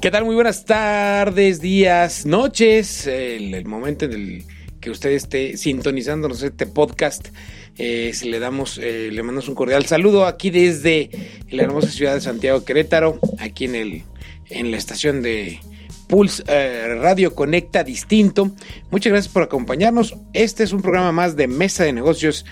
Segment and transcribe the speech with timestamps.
[0.00, 0.24] ¿Qué tal?
[0.24, 3.06] Muy buenas tardes, días, noches.
[3.06, 4.44] El, momento en el
[4.80, 7.28] que usted esté sintonizándonos este podcast.
[7.76, 11.10] Eh, le damos, eh, le mandamos un cordial saludo aquí desde
[11.50, 14.02] la hermosa ciudad de Santiago Querétaro, aquí en el,
[14.48, 15.60] en la estación de
[16.08, 18.52] Pulse eh, Radio Conecta Distinto.
[18.90, 20.16] Muchas gracias por acompañarnos.
[20.32, 22.46] Este es un programa más de Mesa de Negocios.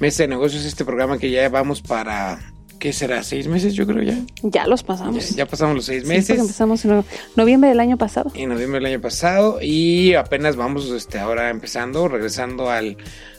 [0.00, 2.40] Mesa de Negocios, este programa que ya vamos para
[2.78, 3.22] ¿qué será?
[3.22, 4.18] ¿Seis meses yo creo ya?
[4.42, 5.30] Ya los pasamos.
[5.30, 6.38] Ya, ya pasamos los seis meses.
[6.38, 7.04] empezamos en no-
[7.36, 8.30] noviembre del año pasado.
[8.34, 12.96] en noviembre del año pasado y apenas vamos este, ahora empezando, regresando al,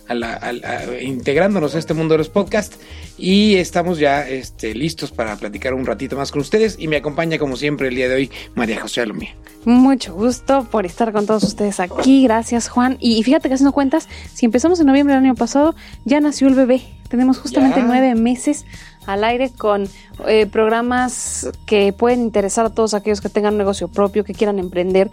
[0.08, 2.78] a la- integrándonos a este mundo de los podcasts
[3.18, 7.38] y estamos ya este, listos para platicar un ratito más con ustedes y me acompaña
[7.38, 9.36] como siempre el día de hoy María José Alomía.
[9.66, 12.24] Mucho gusto por estar con todos ustedes aquí.
[12.24, 12.96] Gracias, Juan.
[13.00, 16.56] Y fíjate que haciendo cuentas, si empezamos en noviembre del año pasado, ya nació el
[16.56, 16.82] bebé.
[17.10, 17.86] Tenemos justamente Ya.
[17.86, 18.66] nueve meses
[19.10, 19.88] al aire con
[20.28, 24.60] eh, programas que pueden interesar a todos aquellos que tengan un negocio propio, que quieran
[24.60, 25.10] emprender,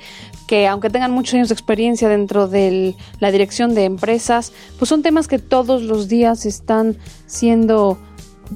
[0.47, 5.03] que aunque tengan muchos años de experiencia dentro de la dirección de empresas, pues son
[5.03, 7.97] temas que todos los días están siendo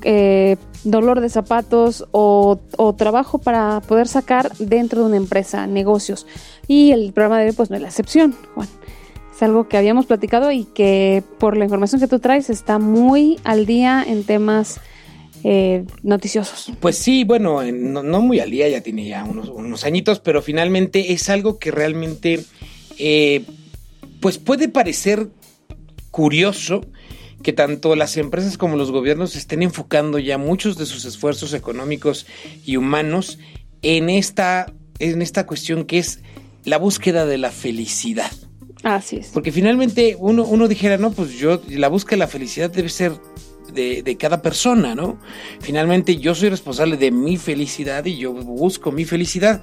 [0.02, 2.58] eh, dolor de zapatos o,
[2.96, 6.26] trabajo para poder sacar dentro de una empresa, negocios.
[6.68, 8.68] Y el programa de hoy pues no es la excepción, Juan.
[9.34, 13.40] Es algo que habíamos platicado y que por la información que tú traes está muy
[13.42, 14.80] al día en temas
[15.44, 16.72] eh, noticiosos.
[16.80, 20.20] Pues sí, bueno, en- no, no muy al día, ya tiene ya unos, unos añitos,
[20.20, 22.44] pero finalmente es algo que realmente
[22.98, 23.42] eh,
[24.20, 25.28] pues puede parecer
[26.10, 26.82] curioso
[27.42, 32.26] que tanto las empresas como los gobiernos estén enfocando ya muchos de sus esfuerzos económicos
[32.66, 33.38] y humanos
[33.82, 36.20] en esta, en esta cuestión que es
[36.64, 38.30] la búsqueda de la felicidad.
[38.82, 39.28] Así es.
[39.28, 43.12] Porque finalmente uno, uno dijera, no, pues yo, la búsqueda de la felicidad debe ser
[43.72, 45.18] de, cada persona, ¿no?
[45.60, 49.62] Finalmente yo soy responsable de mi felicidad y yo busco mi felicidad.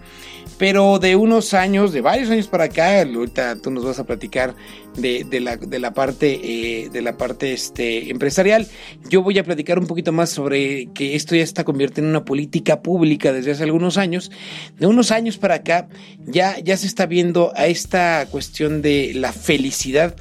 [0.58, 4.56] Pero de unos años, de varios años para acá, ahorita tú nos vas a platicar
[4.96, 8.68] de, la, de la parte, eh, de la parte este, empresarial.
[9.10, 12.26] Yo voy a platicar un poquito más sobre que esto ya está convirtiendo en una
[12.26, 14.32] política pública desde hace algunos años.
[14.78, 15.90] De unos años para acá
[16.26, 20.16] ya, ya se está viendo a esta cuestión de la felicidad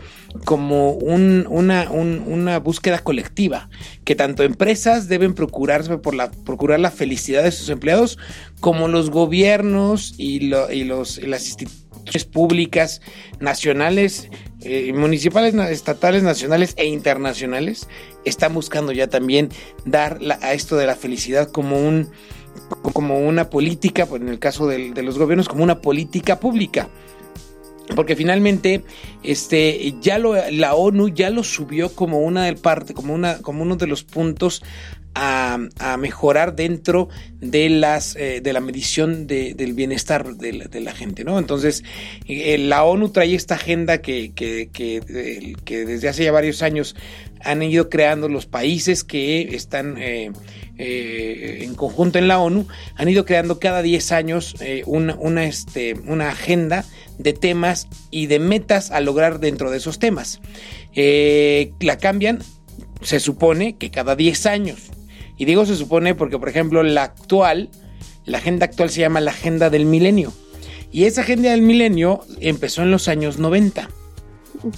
[0.45, 3.69] como un- una, un- una búsqueda colectiva,
[4.05, 8.19] que tanto empresas deben procurarse por la, procurar la felicidad de sus empleados,
[8.61, 13.01] como los gobiernos y, lo- y los, y las instituciones públicas,
[13.41, 14.29] nacionales,
[14.63, 17.89] eh, municipales, estatales, nacionales e internacionales,
[18.25, 19.49] están buscando ya también
[19.85, 22.11] dar la- a esto de la felicidad como un
[22.95, 26.89] como una política, pues, en el caso del- de los gobiernos, como una política pública
[27.95, 28.83] porque finalmente
[29.23, 33.63] este ya lo la ONU ya lo subió como una del parte como una como
[33.63, 34.63] uno de los puntos
[35.17, 37.09] a, mejorar dentro
[37.41, 41.85] de las eh, de la medición de- del bienestar de la, gente no entonces
[42.29, 46.95] eh, la ONU trae esta agenda que que, que, desde hace ya varios años
[47.41, 50.33] han ido creando los países que están eh,
[50.77, 52.67] en conjunto en la ONU
[52.97, 54.55] han ido creando cada 10 años
[54.85, 56.85] una, una, este, una agenda
[57.19, 60.41] de temas y de metas a lograr dentro de esos temas.
[60.95, 62.43] La cambian,
[63.01, 64.91] se supone que cada 10 años.
[65.37, 67.69] Y digo se supone porque, por ejemplo, la actual,
[68.25, 70.33] la agenda actual se llama la agenda del milenio.
[70.93, 73.91] Y esa agenda del milenio empezó en los años 90.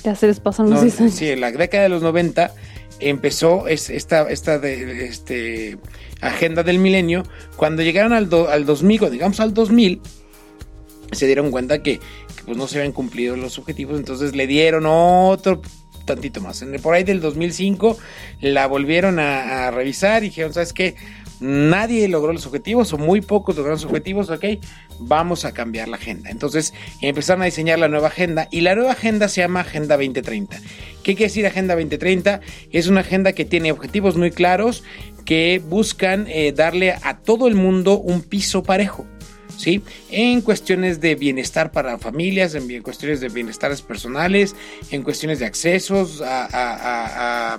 [0.04, 1.14] Ya se les pasan los No, 10 años.
[1.14, 2.52] sí, en la década de los 90
[3.00, 5.78] empezó es- esta, esta de, este,
[6.20, 7.22] agenda del milenio.
[7.56, 10.00] Cuando llegaron al, do- al 2000, cuando llegamos al 2000,
[11.12, 14.84] se dieron cuenta que, que, pues no se habían cumplido los objetivos, entonces le dieron
[14.86, 15.62] otro
[16.08, 16.62] tantito más.
[16.62, 17.96] En por ahí del 2005
[18.40, 20.96] la volvieron a, a revisar y dijeron, ¿sabes qué?
[21.40, 24.44] Nadie logró los objetivos o muy pocos lograron los objetivos, ok,
[24.98, 26.30] vamos a cambiar la agenda.
[26.30, 30.58] Entonces empezaron a diseñar la nueva agenda y la nueva agenda se llama Agenda 2030.
[31.02, 32.40] ¿Qué quiere decir Agenda 2030?
[32.72, 34.82] Es una agenda que tiene objetivos muy claros
[35.24, 39.06] que buscan eh, darle a todo el mundo un piso parejo.
[39.58, 39.82] ¿Sí?
[40.10, 44.56] En cuestiones de bienestar para familias, en cuestiones de bienestares personales,
[44.90, 47.58] en cuestiones de accesos a,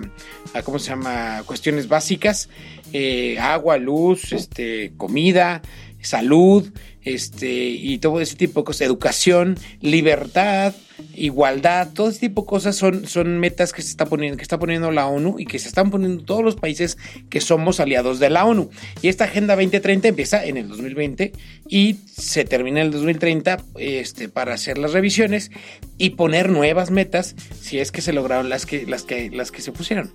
[0.64, 1.44] ¿cómo se llama?
[1.46, 2.50] Cuestiones básicas,
[2.94, 5.62] eh, agua, luz, este, comida,
[6.02, 6.72] salud,
[7.04, 10.74] este, y todo ese tipo de cosas, educación, libertad,
[11.16, 14.60] igualdad, todo ese tipo de cosas son, son metas que se está poniendo, que está
[14.60, 16.98] poniendo la ONU y que se están poniendo todos los países
[17.30, 18.70] que somos aliados de la ONU.
[19.02, 21.34] Y esta Agenda 2030 empieza en el 2020
[21.72, 25.52] y se termina el 2030 este, para hacer las revisiones
[26.00, 29.62] y poner nuevas metas si es que se lograron las que, las que, las que
[29.62, 30.12] se pusieron.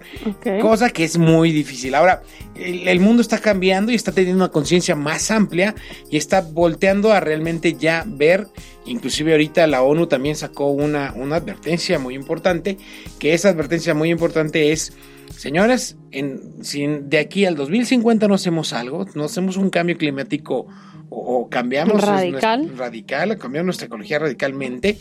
[0.60, 1.94] Cosa que es muy difícil.
[1.94, 2.22] Ahora,
[2.56, 5.76] el, el mundo está cambiando y está teniendo una conciencia más amplia
[6.10, 8.48] y está volteando a realmente ya ver,
[8.84, 12.78] inclusive ahorita la ONU también sacó una, una advertencia muy importante,
[13.20, 14.92] que esa advertencia muy importante es,
[15.36, 20.66] señores, en, si de aquí al 2050 no hacemos algo, no hacemos un cambio climático
[21.10, 22.00] o, o cambiamos
[22.76, 23.38] Radical.
[23.38, 24.98] cambiamos nuestra ecología radicalmente,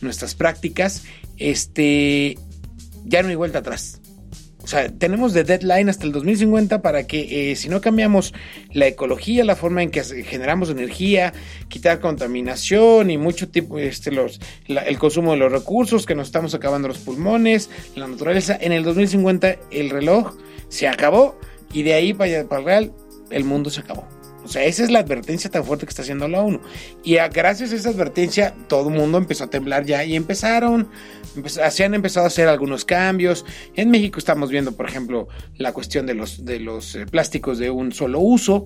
[0.00, 1.04] nuestras prácticas,
[1.38, 2.38] este,
[3.04, 4.00] ya no hay vuelta atrás.
[4.62, 8.34] O sea, tenemos de deadline hasta el 2050 para que eh, si no cambiamos
[8.70, 11.32] la ecología, la forma en que generamos energía,
[11.68, 16.26] quitar contaminación y mucho tipo, este, los, la- el consumo de los recursos, que nos
[16.28, 20.36] estamos acabando los pulmones, la naturaleza, en el 2050 el reloj
[20.68, 21.38] se acabó
[21.72, 22.92] y de ahí para, para el real
[23.30, 24.06] el mundo se acabó.
[24.48, 26.60] O sea, esa es la advertencia tan fuerte que está haciendo la ONU.
[27.04, 30.88] Y a- gracias a esa advertencia, todo el mundo empezó a temblar ya y empezaron,
[31.36, 33.44] empe- se han empezado a hacer algunos cambios.
[33.76, 35.28] En México estamos viendo, por ejemplo,
[35.58, 38.64] la cuestión de los, de los eh, plásticos de un solo uso,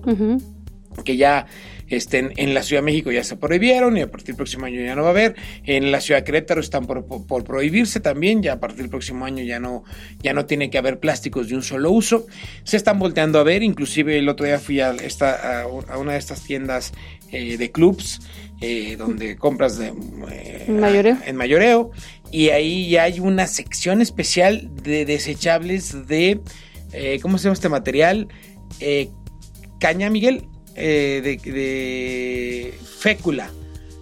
[1.03, 1.47] que ya
[1.87, 4.81] este, en, la Ciudad de México ya se prohibieron y a partir del próximo año
[4.81, 5.35] ya no va a haber.
[5.65, 8.89] En la Ciudad de Querétaro están por, por- por prohibirse también, ya a partir del
[8.89, 9.83] próximo año ya no,
[10.21, 12.25] ya no tiene que haber plásticos de un solo uso.
[12.63, 16.17] Se están volteando a ver, inclusive el otro día fui a, esta, a, una de
[16.19, 16.93] estas tiendas
[17.31, 18.19] eh, de clubs.
[18.61, 19.87] eh, donde compras de,
[20.31, 21.17] eh, ¿En mayoreo?
[21.25, 21.91] en mayoreo
[22.31, 26.39] y ahí ya hay una sección especial de desechables de
[26.93, 28.27] eh, ¿cómo se llama este material?
[29.79, 30.45] Caña, Miguel,
[30.75, 33.49] eh, de, de fécula,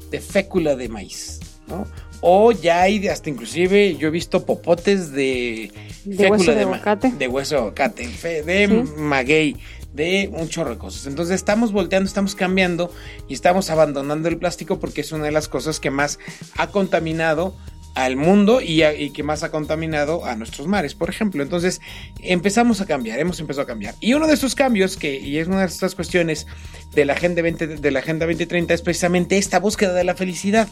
[0.09, 1.85] de fécula de maíz, ¿no?
[2.21, 5.71] O ya hay hasta inclusive, yo he visto popotes de,
[6.05, 7.11] De hueso de aguacate.
[7.11, 8.91] de hueso de aguacate, de Sí.
[9.01, 9.55] maguey,
[9.93, 11.07] de un chorro de cosas.
[11.07, 12.93] Entonces estamos volteando, estamos cambiando
[13.27, 16.19] y estamos abandonando el plástico porque es una de las cosas que más
[16.57, 17.55] ha contaminado
[17.93, 21.43] al mundo y, a- y que más ha contaminado a nuestros mares, por ejemplo.
[21.43, 21.81] Entonces
[22.21, 23.95] empezamos a cambiar, hemos empezado a cambiar.
[23.99, 26.47] Y uno de esos cambios, que y es una de estas cuestiones
[26.93, 30.67] de la Agenda 20, de la Agenda 2030, es precisamente esta búsqueda de la felicidad.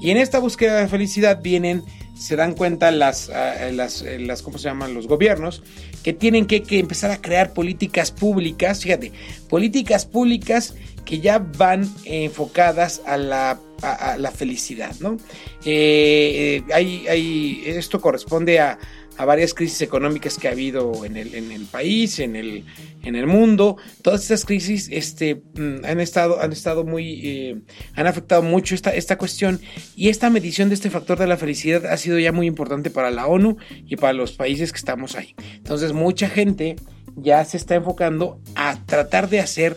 [0.00, 1.82] Y en esta búsqueda de felicidad vienen,
[2.16, 4.94] se dan cuenta las, ah, las, eh, las ¿cómo se llaman?
[4.94, 5.62] Los gobiernos,
[6.04, 9.10] que tienen que, que empezar a crear políticas públicas, fíjate,
[9.48, 10.74] políticas públicas
[11.04, 15.16] que ya van enfocadas a la, a, la felicidad, ¿no?
[15.64, 18.78] Eh, hay, esto corresponde a,
[19.16, 22.64] a varias crisis económicas que ha habido en el, en el país, en el,
[23.02, 23.76] en el mundo.
[24.02, 27.60] Todas estas crisis este, mm, han, estado, han estado muy, eh,
[27.94, 29.60] han afectado mucho esta, esta cuestión
[29.96, 33.10] y esta medición de este factor de la felicidad ha sido ya muy importante para
[33.10, 33.56] la ONU
[33.86, 35.34] y para los países que estamos ahí.
[35.56, 36.76] Entonces mucha gente
[37.16, 39.76] ya se está enfocando a tratar de hacer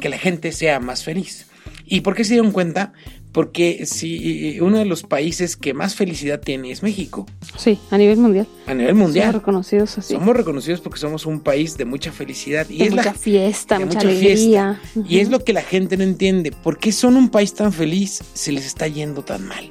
[0.00, 1.46] que la gente sea más feliz.
[1.86, 2.92] ¿Y por qué se dieron cuenta?
[3.32, 7.26] Porque si uno de los países que más felicidad tiene es México,
[7.56, 8.46] Sí, a nivel mundial.
[8.66, 9.32] a nivel Somos mundial.
[9.34, 10.14] reconocidos así.
[10.14, 13.78] Somos reconocidos porque somos un país de mucha felicidad y de es mucha la fiesta,
[13.78, 14.80] de mucha, mucha alegría.
[15.08, 16.50] Y es lo que la gente no entiende.
[16.50, 19.70] ¿Por qué son un país tan feliz se les está yendo tan mal?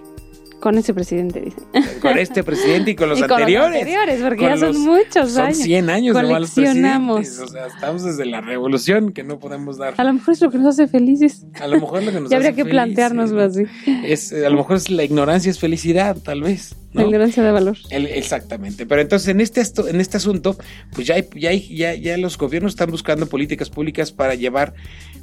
[0.59, 1.57] Con ese presidente, dice.
[2.01, 3.69] Con este presidente y con los y con anteriores.
[3.71, 5.57] los anteriores, porque Con ya son muchos Son años.
[5.57, 7.17] 100 años de Coleccionamos.
[7.19, 7.49] presidentes.
[7.49, 9.93] O sea, estamos desde la revolución que no podemos dar.
[9.97, 11.45] A lo mejor es lo que nos hace felices.
[11.61, 13.43] A lo mejor lo que nos Ya habría hace que felices, planteárnoslo ¿no?
[13.43, 13.63] así.
[14.05, 16.75] Es, eh, a lo mejor es la ignorancia es felicidad, tal vez.
[16.91, 17.07] La ¿no?
[17.07, 17.77] ignorancia de valor.
[17.91, 18.85] El- exactamente.
[18.85, 20.57] Pero entonces en este, asto- en este asunto,
[20.93, 24.73] pues ya, hay- ya, hay- ya, ya los gobiernos están buscando políticas públicas para llevar,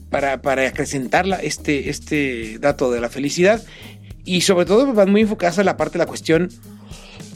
[0.08, 3.62] para, para acrecentar la- este, este dato de la felicidad.
[4.26, 6.50] Y sobre todo van muy enfocadas a la parte de la cuestión,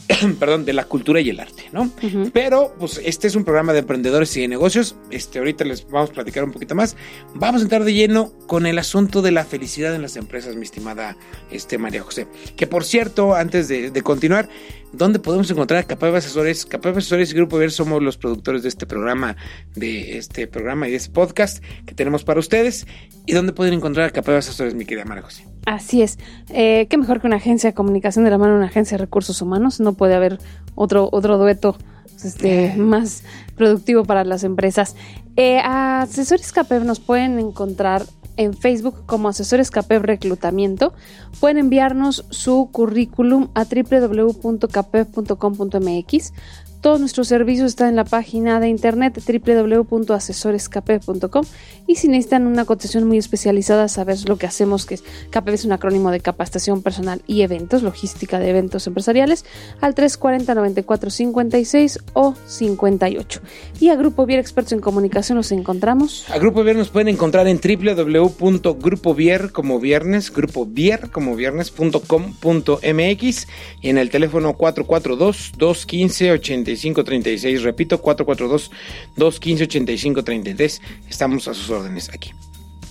[0.39, 1.89] perdón, de la cultura y el arte, ¿no?
[2.33, 4.95] Pero, pues, este es un programa de emprendedores y de negocios.
[5.09, 6.97] Este, ahorita les vamos a platicar un poquito más.
[7.33, 10.63] Vamos a entrar de lleno con el asunto de la felicidad en las empresas, mi
[10.63, 11.15] estimada
[11.49, 12.27] este, María José.
[12.55, 14.49] Que por cierto, antes de, de continuar,
[14.93, 16.65] ¿dónde podemos encontrar a Capab Asesores?
[16.65, 19.35] Capab Asesores y Grupo Ver somos los productores de este programa,
[19.75, 22.87] de este programa y de este podcast que tenemos para ustedes.
[23.25, 25.47] ¿Y dónde pueden encontrar a Capab Asesores, mi querida José?
[25.65, 26.17] Así es.
[26.49, 29.03] Eh, qué mejor que una agencia de comunicación de la mano de una agencia de
[29.03, 29.79] recursos humanos.
[29.79, 30.39] No puede haber
[30.75, 31.77] otro, otro dueto
[32.23, 33.23] este, más
[33.55, 34.95] productivo para las empresas.
[35.35, 38.03] Eh, asesores CAPEV nos pueden encontrar
[38.37, 40.93] en Facebook como Asesores CAPEV Reclutamiento.
[41.39, 46.33] Pueden enviarnos su currículum a www.capev.com.mx.
[46.81, 51.45] Todos nuestros servicios están en la página de internet www.asesorescapev.com
[51.85, 55.65] y si necesitan una cotización muy especializada, saber lo que hacemos, que es CAPEV es
[55.65, 59.45] un acrónimo de capacitación personal y eventos, logística de eventos empresariales,
[59.79, 63.41] al 340 94 56 o 58.
[63.79, 66.27] Y a Grupo Vier Expertos en Comunicación nos encontramos.
[66.31, 73.47] A Grupo Vier nos pueden encontrar en www.grupovier como viernes, grupo Vier como viernes.com.mx
[73.81, 77.63] y en el teléfono 442 215 80 8536.
[77.63, 80.81] Repito, 442-215-8533.
[81.09, 82.31] Estamos a sus órdenes aquí.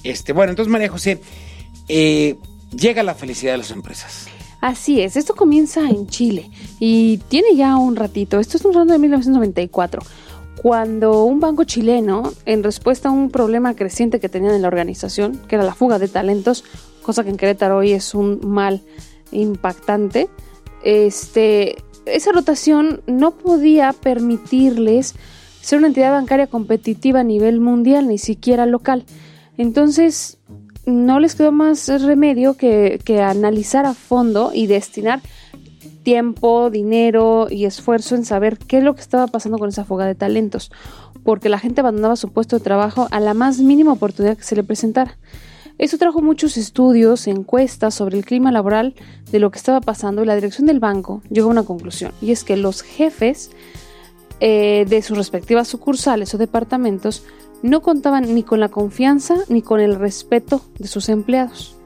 [0.02, 1.20] Este, bueno, entonces María José,
[1.88, 2.37] eh,
[2.76, 4.28] llega la felicidad de las empresas.
[4.60, 8.38] Así es, esto comienza en Chile y tiene ya un ratito.
[8.38, 10.02] Esto es un rato de 1994
[10.60, 15.40] cuando un banco chileno, en respuesta a un problema creciente que tenían en la organización,
[15.49, 16.64] que era la fuga de talentos,
[17.02, 18.82] cosa que en Querétaro hoy es un mal
[19.32, 20.28] impactante,
[20.84, 21.76] este,
[22.12, 25.14] esa rotación no podía permitirles
[25.61, 29.05] ser una entidad bancaria competitiva a nivel mundial, ni siquiera local.
[29.59, 30.38] Entonces,
[30.87, 35.21] no les quedó más remedio que, analizar a fondo y destinar
[36.02, 40.07] tiempo, dinero y esfuerzo en saber qué es lo que estaba pasando con esa fuga
[40.07, 40.73] de talentos,
[41.25, 44.57] porque la gente abandonaba su puesto de trabajo a la más mínima oportunidad que se
[44.57, 45.19] le presentara.
[45.80, 48.94] Eso trajo muchos estudios, encuestas sobre el clima laboral
[49.32, 52.32] de lo que estaba pasando y la dirección del banco llegó a una conclusión, y
[52.32, 53.50] es que los jefes
[54.40, 57.25] eh, de sus respectivas sucursales o departamentos
[57.62, 61.78] no contaban ni con la confianza ni con el respeto de sus empleados.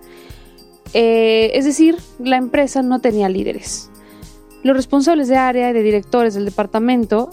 [0.93, 3.91] Eh, es decir, la empresa no tenía líderes.
[4.65, 7.31] Los responsables de área y de directores del departamento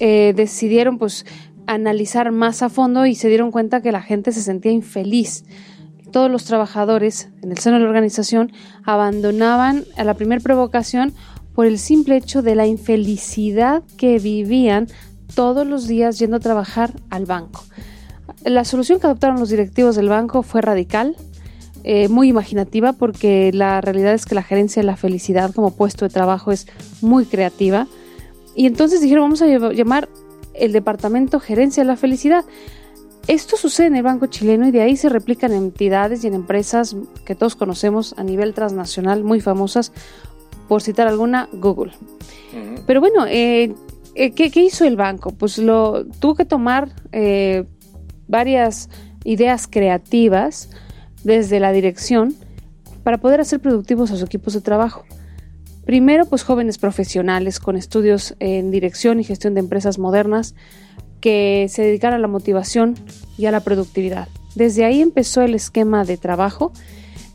[0.00, 1.24] eh, decidieron pues
[1.68, 5.44] analizar más a fondo y se dieron cuenta que la gente se sentía infeliz
[6.14, 8.52] todos los trabajadores en el seno de la organización
[8.84, 11.12] abandonaban a la primera provocación
[11.56, 14.86] por el simple hecho de la infelicidad que vivían
[15.34, 17.64] todos los días yendo a trabajar al banco.
[18.44, 21.16] La solución que adoptaron los directivos del banco fue radical,
[21.82, 26.04] eh, muy imaginativa, porque la realidad es que la gerencia de la felicidad como puesto
[26.04, 26.68] de trabajo es
[27.02, 27.88] muy creativa.
[28.54, 30.08] Y entonces dijeron, vamos a llamar
[30.54, 32.44] el departamento gerencia de la felicidad.
[33.26, 36.34] Esto sucede en el Banco Chileno y de ahí se replican en entidades y en
[36.34, 39.92] empresas que todos conocemos a nivel transnacional, muy famosas,
[40.68, 41.92] por citar alguna, Google.
[42.86, 43.74] Pero bueno, eh,
[44.14, 45.30] eh, ¿qué, hizo el banco?
[45.32, 47.64] Pues lo tuvo que tomar eh,
[48.28, 48.90] varias
[49.24, 50.70] ideas creativas
[51.24, 52.34] desde la dirección
[53.02, 55.04] para poder hacer productivos a sus equipos de trabajo.
[55.84, 60.54] Primero, pues jóvenes profesionales con estudios en dirección y gestión de empresas modernas,
[61.24, 62.96] que se dedicara a la motivación
[63.38, 64.28] y a la productividad.
[64.56, 66.70] Desde ahí empezó el esquema de trabajo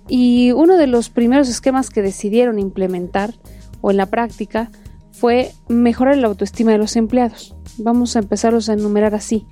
[0.08, 3.34] y uno de los primeros esquemas que decidieron implementar
[3.82, 4.70] o en la práctica
[5.12, 7.56] fue mejorar la autoestima de los empleados.
[7.80, 9.48] Vamos a empezarlos a enumerar así.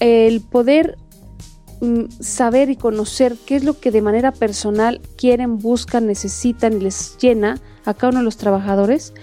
[0.00, 0.98] El poder
[1.82, 6.80] mm, saber y conocer qué es lo que de manera personal quieren, buscan, necesitan y
[6.80, 9.14] les llena a cada uno de los trabajadores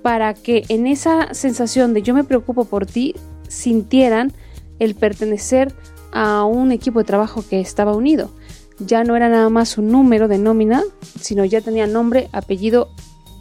[0.00, 3.16] para que en esa sensación de yo me preocupo por ti
[3.52, 4.32] sintieran
[4.78, 5.74] el pertenecer
[6.12, 8.30] a un equipo de trabajo que estaba unido.
[8.78, 10.82] Ya no era nada más un número de nómina,
[11.20, 12.90] sino ya tenía nombre, apellido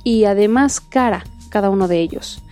[0.04, 2.44] y además cara cada uno de ellos.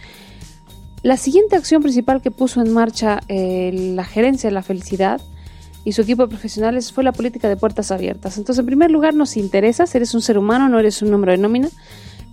[1.03, 5.21] La siguiente acción principal que puso en marcha eh, la gerencia de la felicidad
[5.85, 8.37] y su equipo de profesionales fue la política de puertas abiertas.
[8.37, 11.37] Entonces, en primer lugar, nos interesa, eres un ser humano, no eres un número de
[11.37, 11.69] nómina,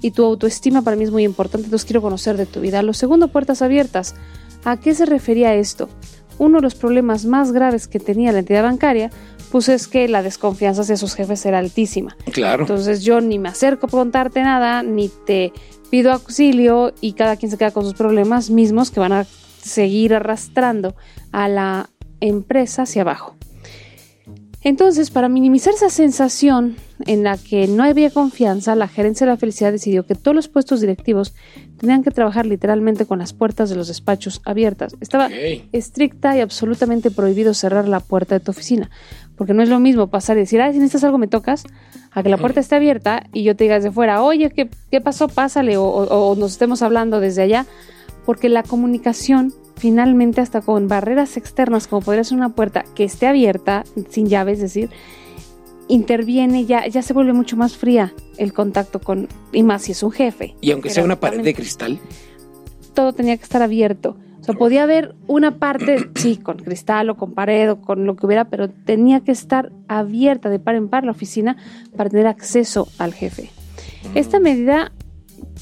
[0.00, 2.82] y tu autoestima para mí es muy importante, entonces quiero conocer de tu vida.
[2.82, 4.14] Lo segundo, puertas abiertas.
[4.66, 5.88] ¿A qué se refería esto?
[6.38, 9.10] Uno de los problemas más graves que tenía la entidad bancaria
[9.52, 12.16] pues es que la desconfianza hacia sus jefes era altísima.
[12.32, 12.64] Claro.
[12.64, 15.52] Entonces yo ni me acerco a contarte nada, ni te
[15.88, 19.24] pido auxilio y cada quien se queda con sus problemas mismos que van a
[19.62, 20.96] seguir arrastrando
[21.30, 21.88] a la
[22.20, 23.36] empresa hacia abajo.
[24.66, 26.74] Entonces, para minimizar esa sensación
[27.06, 30.48] en la que no había confianza, la gerencia de la felicidad decidió que todos los
[30.48, 31.34] puestos directivos
[31.78, 34.96] tenían que trabajar literalmente con las puertas de los despachos abiertas.
[35.00, 35.30] Estaba
[35.70, 38.90] estricta y absolutamente prohibido cerrar la puerta de tu oficina,
[39.36, 41.62] porque no es lo mismo pasar y decir, ay, si necesitas algo me tocas,
[42.10, 45.00] a que la puerta esté abierta y yo te diga desde fuera, oye, ¿qué, qué
[45.00, 45.28] pasó?
[45.28, 47.66] Pásale, o nos estemos hablando desde allá,
[48.24, 53.26] porque la comunicación finalmente hasta con barreras externas, como podría ser una puerta que esté
[53.26, 54.90] abierta, sin llave, es decir,
[55.88, 60.02] interviene, ya, ya se vuelve mucho más fría el contacto con, y más si es
[60.02, 60.54] un jefe.
[60.60, 61.98] Y aunque sea una pared de cristal.
[62.94, 64.16] Todo tenía que estar abierto.
[64.40, 68.26] sea, podía haber una parte, sí, con cristal o con pared o con lo que
[68.26, 71.56] hubiera, pero tenía que estar abierta de par en par la oficina
[71.96, 73.50] para tener acceso al jefe.
[74.14, 74.92] Esta medida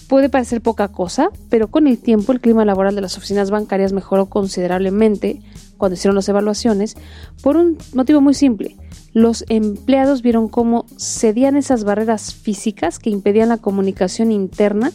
[0.09, 3.93] puede parecer poca cosa, pero con el tiempo el clima laboral de las oficinas bancarias
[3.93, 5.41] mejoró considerablemente
[5.77, 6.97] cuando hicieron las evaluaciones
[7.43, 8.77] por un motivo muy simple.
[9.13, 14.93] Los empleados vieron cómo cedían esas barreras físicas que impedían la comunicación interna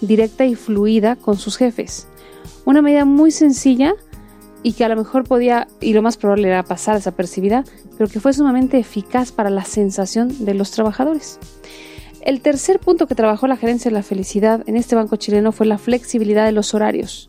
[0.00, 2.06] directa y fluida con sus jefes.
[2.64, 3.94] Una medida muy sencilla
[4.62, 7.64] y que a lo mejor podía, y lo más probable era pasar desapercibida,
[7.96, 11.38] pero que fue sumamente eficaz para la sensación de los trabajadores.
[12.20, 15.66] El tercer punto que trabajó la gerencia de la felicidad en este banco chileno fue
[15.66, 17.28] la flexibilidad de los horarios.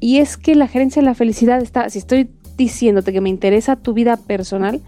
[0.00, 3.76] Y es que la gerencia de la felicidad está, si estoy diciéndote que me interesa
[3.76, 4.80] tu vida personal,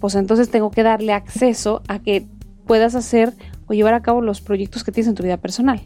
[0.00, 2.26] pues entonces tengo que darle acceso a que
[2.66, 3.32] puedas hacer
[3.66, 5.80] o llevar a cabo los proyectos que tienes en tu vida personal.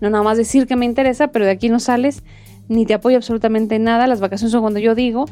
[0.00, 2.22] No nada más decir que me interesa, pero de aquí no sales,
[2.68, 4.06] ni te apoyo absolutamente nada.
[4.06, 5.24] Las vacaciones son cuando yo digo,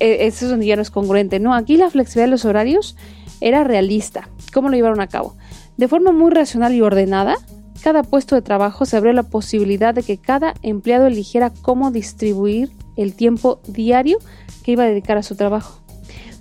[0.00, 1.38] eh, eso es donde ya no es congruente.
[1.38, 2.96] No, aquí la flexibilidad de los horarios
[3.40, 4.28] era realista.
[4.52, 5.36] ¿Cómo lo llevaron a cabo?
[5.78, 7.36] De forma muy racional y ordenada,
[7.82, 12.70] cada puesto de trabajo se abrió la posibilidad de que cada empleado eligiera cómo distribuir
[12.96, 14.18] el tiempo diario
[14.64, 15.80] que iba a dedicar a su trabajo.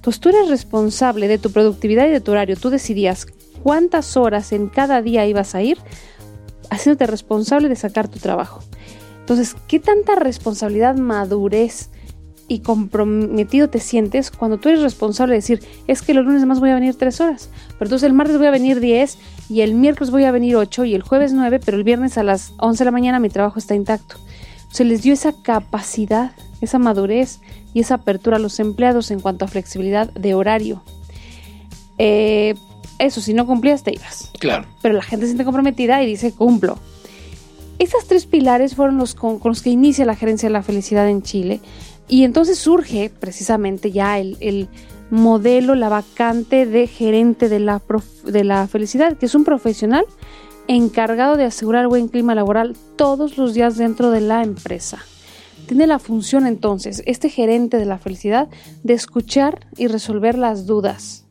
[0.01, 2.55] Pues tú eres responsable de tu productividad y de tu horario.
[2.55, 3.27] Tú decidías
[3.61, 5.77] cuántas horas en cada día ibas a ir
[6.71, 8.63] haciéndote responsable de sacar tu trabajo.
[9.19, 11.91] Entonces, ¿qué tanta responsabilidad, madurez
[12.47, 16.59] y comprometido te sientes cuando tú eres responsable de decir, es que los lunes más
[16.59, 19.17] voy a venir tres horas, pero entonces el martes voy a venir diez
[19.49, 22.23] y el miércoles voy a venir ocho y el jueves nueve, pero el viernes a
[22.23, 24.15] las once de la mañana mi trabajo está intacto.
[24.71, 27.39] Se les dio esa capacidad, esa madurez
[27.73, 30.81] y esa apertura a los empleados en cuanto a flexibilidad de horario.
[31.97, 32.55] Eh,
[32.99, 34.31] eso, si no cumplías, te ibas.
[34.39, 34.65] Claro.
[34.81, 36.79] Pero la gente se siente comprometida y dice, cumplo.
[37.79, 41.21] Estos tres pilares fueron los con, los que inicia la gerencia de la felicidad en
[41.21, 41.61] Chile.
[42.07, 44.69] Y entonces surge precisamente ya el,
[45.09, 47.81] modelo, la vacante de gerente de la,
[48.25, 50.05] de la felicidad, que es un profesional
[50.67, 54.99] encargado de asegurar buen clima laboral todos los días dentro de la empresa.
[55.65, 58.47] Tiene la función entonces, este gerente de la felicidad,
[58.83, 61.25] de escuchar y resolver las dudas,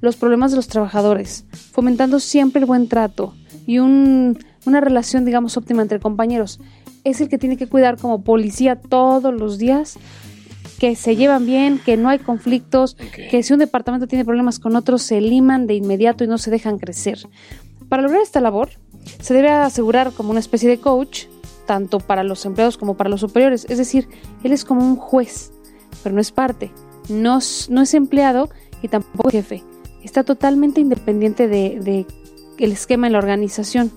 [0.00, 3.34] los problemas de los trabajadores, fomentando siempre el buen trato
[3.66, 6.60] y una relación, digamos, óptima entre compañeros.
[7.04, 9.98] Es el que tiene que cuidar como policía todos los días
[10.78, 12.96] que se llevan bien, que no hay conflictos,
[13.30, 16.50] que si un departamento tiene problemas con otro, se liman de inmediato y no se
[16.50, 17.18] dejan crecer.
[17.90, 18.70] Para lograr esta labor,
[19.20, 21.26] se debe asegurar como una especie de coach,
[21.66, 23.66] tanto para los empleados como para los superiores.
[23.68, 24.08] Es decir,
[24.42, 25.52] él es como un juez,
[26.02, 26.72] pero no es parte,
[27.10, 28.48] no, no es empleado
[28.82, 29.62] y tampoco jefe
[30.04, 32.06] está totalmente independiente de,
[32.58, 33.90] el esquema en la organización.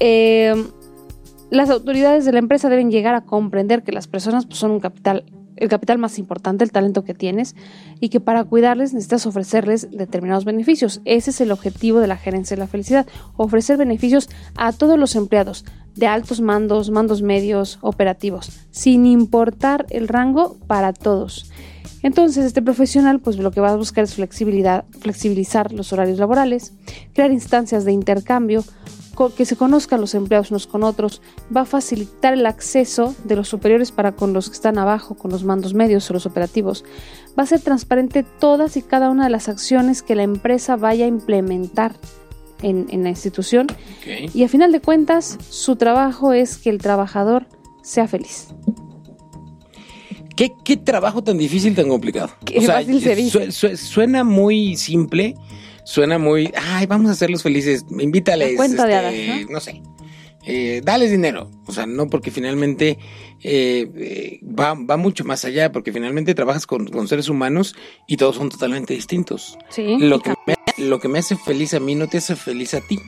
[0.00, 0.54] Eh,
[1.52, 4.80] las autoridades de la empresa deben llegar a comprender que las personas pues, son un
[4.80, 7.54] capital, el capital más importante, el talento que tienes,
[8.00, 11.02] y que para cuidarles necesitas ofrecerles determinados beneficios.
[11.04, 15.14] Ese es el objetivo de la gerencia de la felicidad, ofrecer beneficios a todos los
[15.14, 21.52] empleados, de altos mandos, mandos medios, operativos, sin importar el rango para todos.
[22.02, 26.72] Entonces, este profesional, pues lo que va a buscar es flexibilidad, flexibilizar los horarios laborales,
[27.12, 28.64] crear instancias de intercambio,
[29.36, 31.22] que se conozcan los empleados unos con otros,
[31.54, 35.30] va a facilitar el acceso de los superiores para con los que están abajo, con
[35.30, 36.84] los mandos medios o los operativos,
[37.38, 41.04] va a ser transparente todas y cada una de las acciones que la empresa vaya
[41.04, 41.92] a implementar
[42.62, 43.66] en, la institución
[44.06, 47.46] y a final de cuentas su trabajo es que el trabajador
[47.82, 48.48] sea feliz.
[50.36, 52.30] ¿Qué, trabajo tan difícil, tan complicado?
[52.44, 53.76] Qué fácil se dice.
[53.76, 55.34] suena muy simple,
[55.84, 58.56] suena muy, ay, vamos a hacerlos felices, invítales.
[58.56, 59.60] Cuenta de este, ¿no?
[59.60, 59.82] sé.
[60.44, 61.50] Eh, dales dinero.
[61.66, 62.98] O sea, no porque finalmente
[63.42, 68.36] eh, eh, va, va, mucho más allá, porque finalmente trabajas con, seres humanos y todos
[68.36, 69.56] son totalmente distintos.
[69.68, 69.98] Sí.
[69.98, 72.80] Lo que, me, lo que me hace feliz a mí no te hace feliz a
[72.80, 72.98] ti.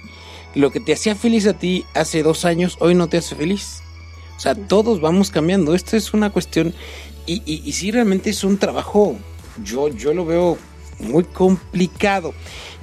[0.55, 3.81] Lo que te hacía feliz a ti hace dos años, hoy no te hace feliz.
[4.37, 5.75] O sea, todos vamos cambiando.
[5.75, 6.73] Esto es una cuestión
[7.27, 9.17] y, y, sí, realmente es un trabajo,
[9.63, 10.59] yo, yo lo veo
[10.99, 12.35] muy complicado.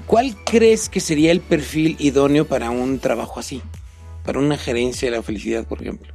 [0.06, 3.62] ¿Cuál crees que sería el perfil idóneo para un trabajo así?
[4.26, 6.13] Para una gerencia de la felicidad, por ejemplo.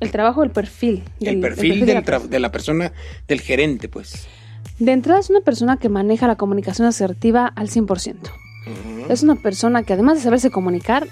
[0.00, 1.04] El trabajo, el perfil.
[1.20, 2.92] el perfil, de, la persona,
[3.28, 4.26] del gerente, pues.
[4.80, 8.16] De entrada es una persona que maneja la comunicación asertiva al 100%.
[9.08, 11.06] Es una persona que además de saberse comunicar,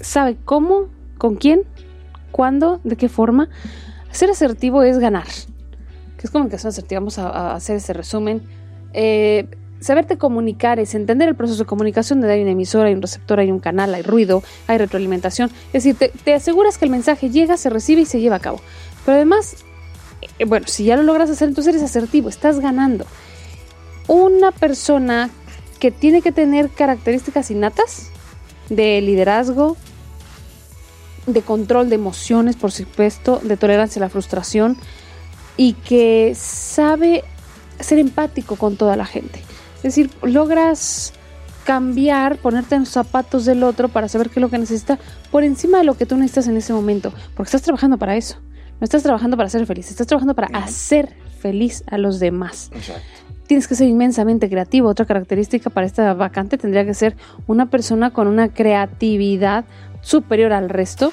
[0.00, 1.62] sabe cómo, con quién,
[2.32, 3.48] cuándo, de qué forma
[4.10, 5.26] ser asertivo es ganar.
[6.22, 7.00] Que es comunicación asertiva.
[7.00, 8.42] Vamos a, hacer ese resumen.
[8.92, 9.48] Eh,
[9.80, 13.40] saberte comunicar es entender el proceso de comunicación, de hay una emisora, hay un receptor,
[13.40, 15.50] hay un canal, hay ruido, hay retroalimentación.
[15.72, 18.60] Es decir, te, aseguras que el mensaje llega, se recibe y se lleva a cabo.
[19.04, 19.64] Pero además,
[20.38, 23.04] eh, bueno, si ya lo logras hacer, entonces eres asertivo, estás ganando.
[24.06, 25.28] Una persona
[25.80, 28.10] que tiene que tener características innatas
[28.68, 29.76] de liderazgo,
[31.26, 34.76] de control de emociones, por supuesto, de tolerancia a la frustración
[35.56, 37.24] y que sabe
[37.80, 39.40] ser empático con toda la gente.
[39.76, 41.12] Es decir, logras
[41.64, 44.98] cambiar, ponerte en los zapatos del otro para saber qué es lo que necesita
[45.30, 48.36] por encima de lo que tú necesitas en ese momento, porque estás trabajando para eso.
[48.80, 52.70] No estás trabajando para ser feliz, estás trabajando para hacer feliz a los demás.
[53.46, 54.88] Tienes que ser inmensamente creativo.
[54.88, 59.64] Otra característica para esta vacante tendría que ser una persona con una creatividad
[60.00, 61.12] superior al resto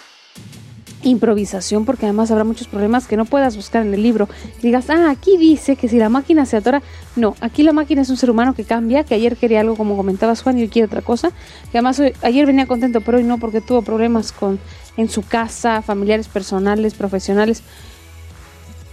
[1.03, 4.27] improvisación porque además habrá muchos problemas que no puedas buscar en el libro.
[4.61, 6.81] Digas, ah, aquí dice que si la máquina se atora,
[7.15, 9.95] no, aquí la máquina es un ser humano que cambia, que ayer quería algo como
[9.95, 11.31] comentabas Juan y hoy quiere otra cosa,
[11.71, 14.59] que además ayer venía contento pero hoy no porque tuvo problemas con
[14.97, 17.63] en su casa, familiares personales, profesionales.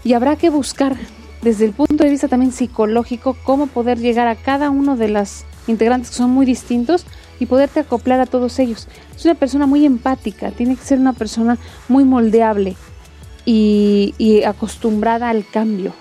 [0.04, 0.96] Y habrá que buscar
[1.42, 5.44] desde el punto de vista también psicológico cómo poder llegar a cada uno de las
[5.66, 7.06] integrantes que son muy distintos
[7.38, 8.88] y poderte acoplar a todos ellos.
[9.14, 12.76] Es una persona muy empática, tiene que ser una persona muy moldeable
[13.44, 15.92] y, acostumbrada al cambio,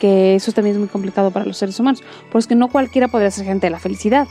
[0.00, 3.30] que eso también es muy complicado para los seres humanos, porque que no cualquiera podría
[3.30, 4.26] ser gente de la felicidad.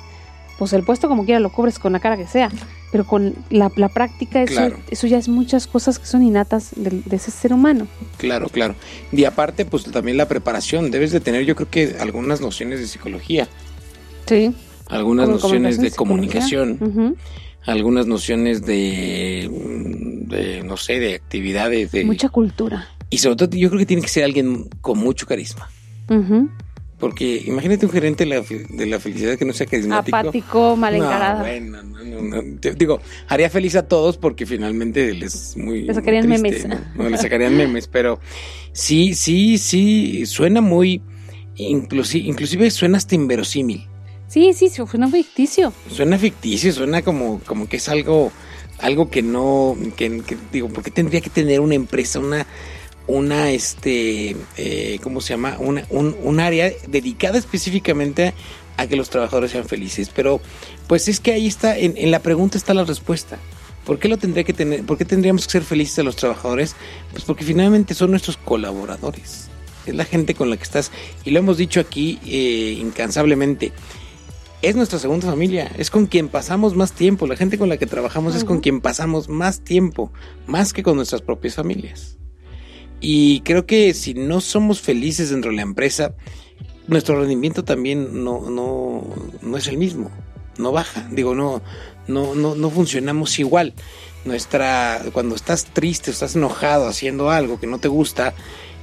[0.57, 2.51] Pues el puesto como quiera lo cubres con la cara que sea,
[2.91, 7.15] pero con la, práctica eso, eso ya es muchas cosas que son innatas de, de,
[7.15, 7.87] ese ser humano.
[8.17, 8.75] Claro, claro.
[9.11, 12.85] Y aparte, pues también la preparación, debes de tener yo creo que algunas nociones de
[12.85, 13.47] psicología.
[14.27, 14.53] Sí
[14.87, 17.17] algunas nociones de comunicación,
[17.65, 19.49] algunas nociones de,
[20.27, 21.91] de, no sé, de actividades.
[21.91, 22.87] De, Mucha cultura.
[23.09, 25.69] Y sobre todo yo creo que tiene que ser alguien con mucho carisma.
[27.01, 30.15] Porque imagínate un gerente de la, felicidad que no sea carismático.
[30.15, 31.43] Apático, mal encarado.
[32.77, 35.81] digo, haría feliz a todos porque finalmente les muy.
[35.81, 36.67] Le sacarían memes.
[36.95, 37.09] ¿no?
[37.09, 38.19] le sacarían memes, pero
[38.71, 41.01] sí, sí, sí, suena muy.
[41.55, 43.87] Inclusive, inclusive suena hasta inverosímil.
[44.31, 45.73] Sí, sí, suena ficticio.
[45.89, 48.31] Suena ficticio, suena como, como que es algo,
[48.79, 52.47] algo que no, que, digo, porque tendría que tener una empresa, una,
[53.07, 55.57] una, este, eh, ¿cómo se llama?
[55.59, 58.33] Una, un, un área dedicada específicamente
[58.77, 60.09] a que los trabajadores sean felices.
[60.15, 60.39] Pero,
[60.87, 63.37] pues es que ahí está, en, en la pregunta está la respuesta.
[63.85, 64.85] ¿Por qué lo tendría que tener?
[64.85, 66.77] ¿Por qué tendríamos que ser felices a los trabajadores?
[67.11, 69.49] Pues porque finalmente son nuestros colaboradores.
[69.85, 70.89] Es la gente con la que estás.
[71.25, 73.73] Y lo hemos dicho aquí eh, incansablemente
[74.61, 77.87] es nuestra segunda familia, es con quien pasamos más tiempo, la gente con la que
[77.87, 80.11] trabajamos es con quien pasamos más tiempo,
[80.45, 82.17] más que con nuestras propias familias.
[82.99, 86.13] Y creo que si no somos felices dentro de la empresa,
[86.87, 89.03] nuestro rendimiento también no, no,
[89.41, 90.11] no es el mismo,
[90.57, 91.63] no baja, digo, no,
[92.07, 93.73] no, no, no funcionamos igual.
[94.23, 98.35] Nuestra, cuando estás triste, estás enojado haciendo algo que no te gusta,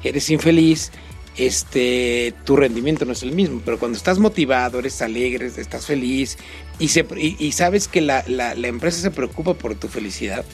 [0.03, 0.91] eres infeliz,
[1.39, 6.37] este, tu rendimiento no es el mismo, pero cuando estás motivado, eres alegre, estás feliz
[6.81, 10.45] y, se, y, sabes que la, la, empresa se preocupa por tu felicidad,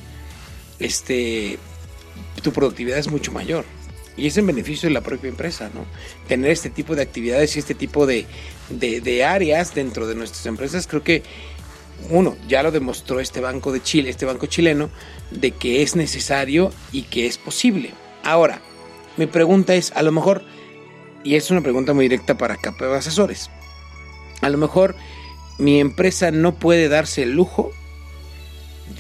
[0.79, 1.59] este,
[2.43, 3.65] tu productividad es mucho mayor.
[4.17, 5.87] Y es en beneficio de la propia empresa, ¿no?
[6.29, 8.27] Tener este tipo de actividades y este tipo de,
[8.69, 11.25] de, de áreas dentro de nuestras empresas, creo que
[12.11, 14.91] uno, ya lo demostró este banco de Chile, este banco chileno,
[15.33, 17.91] de que es necesario y que es posible.
[18.23, 18.61] Ahora,
[19.17, 20.45] mi pregunta es, a lo mejor
[21.25, 23.51] y es una pregunta muy directa para Capeo Asesores.
[24.43, 24.95] A lo mejor
[25.59, 27.73] mi empresa no puede darse el lujo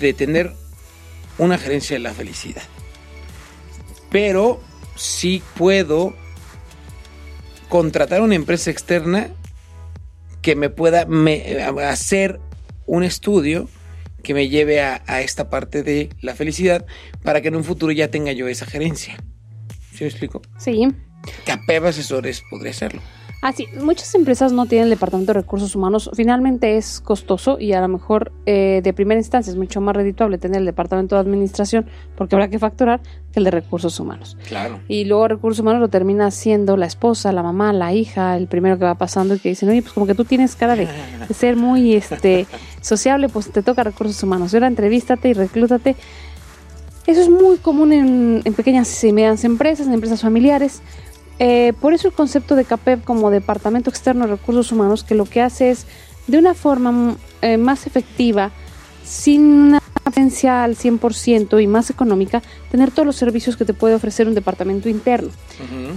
[0.00, 0.52] de tener
[1.38, 2.62] una gerencia de la felicidad.
[4.10, 4.60] Pero
[4.96, 6.14] sí puedo
[7.68, 9.30] contratar una empresa externa
[10.40, 11.06] que me pueda
[11.90, 12.40] hacer
[12.86, 13.68] un estudio
[14.22, 16.86] que me lleve a, a, esta parte de la felicidad
[17.22, 19.16] para que en un futuro ya tenga yo esa gerencia.
[19.92, 20.40] ¿Sí me explico?
[20.58, 20.88] Sí.
[21.44, 23.00] Capeva Asesores podría hacerlo.
[23.44, 26.10] Así, ah, muchas empresas no tienen el departamento de recursos humanos.
[26.14, 30.38] Finalmente es costoso y a lo mejor eh, de primera instancia es mucho más redituable
[30.38, 31.84] tener el departamento de administración
[32.16, 34.38] porque habrá que facturar que el de recursos humanos.
[34.48, 34.80] Claro.
[34.88, 38.78] Y luego recursos humanos lo termina siendo la esposa, la mamá, la hija, el primero
[38.78, 40.88] que va pasando y que dicen, oye, pues como que tú tienes cara de,
[41.34, 42.46] ser muy este
[42.80, 44.54] sociable, pues te toca recursos humanos.
[44.54, 45.96] Y ahora entrevístate y reclútate.
[47.06, 50.80] Eso es muy común en, en pequeñas y medianas empresas, en empresas familiares.
[51.38, 55.24] Eh, por eso el concepto de CAPEP como Departamento Externo de Recursos Humanos, que lo
[55.24, 55.86] que hace es,
[56.26, 58.50] de una forma eh, más efectiva,
[59.04, 63.94] sin una potencia al 100% y más económica, tener todos los servicios que te puede
[63.94, 65.30] ofrecer un departamento interno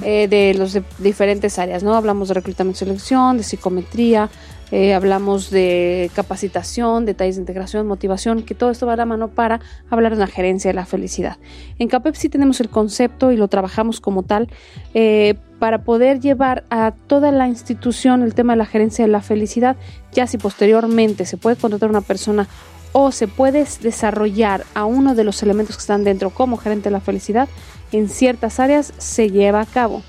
[0.04, 1.96] eh, de los de diferentes áreas, ¿no?
[1.96, 4.30] Hablamos de reclutamiento y selección, de psicometría,
[4.72, 9.30] eh, hablamos de capacitación, detalles de integración, motivación, que todo esto va a la mano
[9.30, 11.38] para hablar de la gerencia de la felicidad.
[11.80, 14.50] En CAPEP sí tenemos el concepto y lo trabajamos como tal
[14.94, 19.22] eh, para poder llevar a toda la institución el tema de la gerencia de la
[19.22, 19.78] felicidad,
[20.12, 22.48] ya si posteriormente se puede contratar una persona
[22.92, 26.94] o se puede desarrollar a uno de los elementos que están dentro como gerente de
[26.94, 27.48] la felicidad,
[27.92, 30.04] en ciertas áreas se lleva a cabo.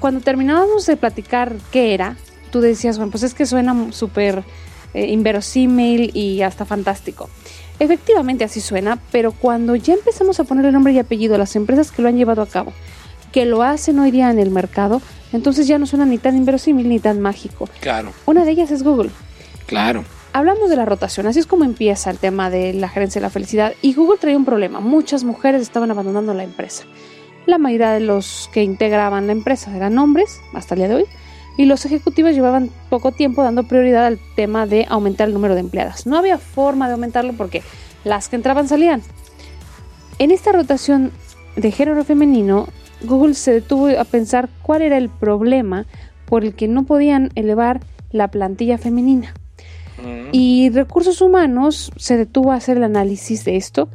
[0.00, 2.16] Cuando terminábamos de platicar qué era,
[2.56, 4.42] tú decías, bueno, pues es que suena súper
[4.94, 7.28] eh, inverosímil y hasta fantástico.
[7.78, 11.92] Efectivamente así suena, pero cuando ya empezamos a ponerle nombre y apellido a las empresas
[11.92, 12.72] que lo han llevado a cabo,
[13.30, 15.02] que lo hacen hoy día en el mercado,
[15.34, 17.68] entonces ya no suena ni tan inverosímil ni tan mágico.
[17.80, 18.12] Claro.
[18.24, 19.10] Una de ellas es Google.
[19.66, 20.04] Claro.
[20.32, 23.30] Hablamos de la rotación, así es como empieza el tema de la gerencia de la
[23.30, 26.84] felicidad y Google traía un problema, muchas mujeres estaban abandonando la empresa.
[27.44, 31.06] La mayoría de los que integraban la empresa eran hombres, hasta el día de hoy,
[31.56, 35.60] y los ejecutivos llevaban poco tiempo dando prioridad al tema de aumentar el número de
[35.60, 36.06] empleadas.
[36.06, 37.62] No había forma de aumentarlo porque
[38.04, 39.02] las que entraban salían.
[40.18, 41.12] En esta rotación
[41.56, 42.68] de género femenino,
[43.02, 45.86] Google se detuvo a pensar cuál era el problema
[46.26, 49.34] por el que no podían elevar la plantilla femenina.
[50.02, 50.28] Mm.
[50.32, 53.88] Y recursos humanos se detuvo a hacer el análisis de esto,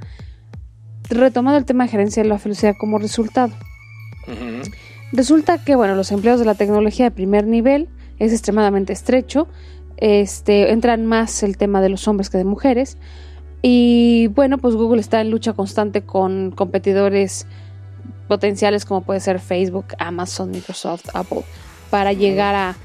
[1.10, 3.54] retomando el tema de gerencia de la felicidad como resultado.
[5.12, 9.47] Resulta que, bueno, los empleos de la tecnología de primer nivel es extremadamente estrecho.
[9.97, 12.97] Este, entran más el tema de los hombres que de mujeres.
[13.62, 17.45] Y bueno, pues Google está en lucha constante con competidores
[18.28, 21.43] potenciales como puede ser Facebook, Amazon, Microsoft, Apple,
[21.89, 22.76] para llegar a,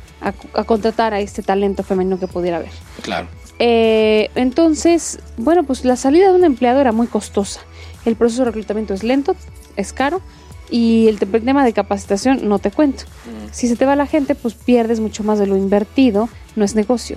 [0.65, 2.71] contratar a este talento femenino que pudiera haber.
[3.03, 3.29] Claro.
[3.59, 7.61] Eh, entonces, bueno, pues la salida de un empleado era muy costosa.
[8.05, 9.37] El proceso de reclutamiento es lento,
[9.77, 10.21] es caro
[10.71, 13.05] y el tema de capacitación no te cuento.
[13.05, 13.49] Mm.
[13.53, 16.75] Si se te va la gente, pues pierdes mucho más de lo invertido, no es
[16.75, 17.17] negocio.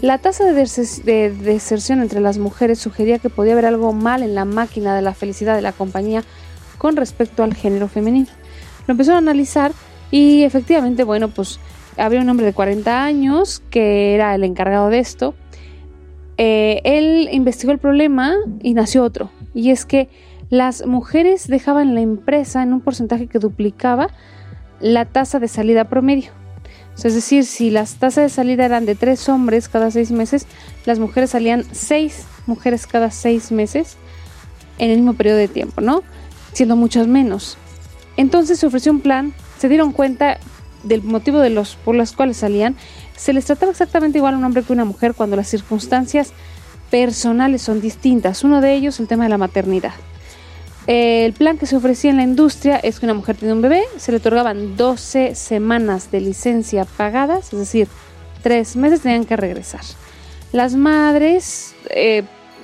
[0.00, 4.34] La tasa de, de, deserción entre las mujeres sugería que podía haber algo mal en
[4.34, 6.22] la máquina de la felicidad de la compañía
[6.78, 8.28] con respecto al género femenino.
[8.86, 9.72] Lo empezó a analizar
[10.12, 11.58] y efectivamente, bueno, pues
[11.96, 15.34] había un hombre de 40 años que era el encargado de esto.
[16.36, 19.30] Eh, él investigó el problema y nació otro.
[19.52, 20.08] Y es que
[20.50, 24.08] las mujeres dejaban la empresa en un porcentaje que duplicaba
[24.80, 26.32] la tasa de salida promedio.
[26.96, 30.46] es decir, si las tasas de salida eran de tres hombres cada seis meses,
[30.84, 33.96] las mujeres salían seis mujeres cada seis meses
[34.78, 36.02] en el mismo periodo de tiempo, ¿no?
[36.52, 37.56] Siendo muchas menos.
[38.16, 40.38] Entonces se ofreció un plan, se dieron cuenta
[40.82, 42.76] del motivo de los por los cuales salían,
[43.16, 46.32] se les trataba exactamente igual a un hombre que una mujer cuando las circunstancias
[46.90, 48.44] personales son distintas.
[48.44, 49.92] Uno de ellos el tema de la maternidad.
[50.88, 53.82] El plan que se ofrecía en la industria es que una mujer tiene un bebé,
[53.98, 57.88] se le otorgaban 12 semanas de licencia pagadas, es decir,
[58.42, 59.82] tres meses tenían que regresar.
[60.50, 62.22] Las madres eh,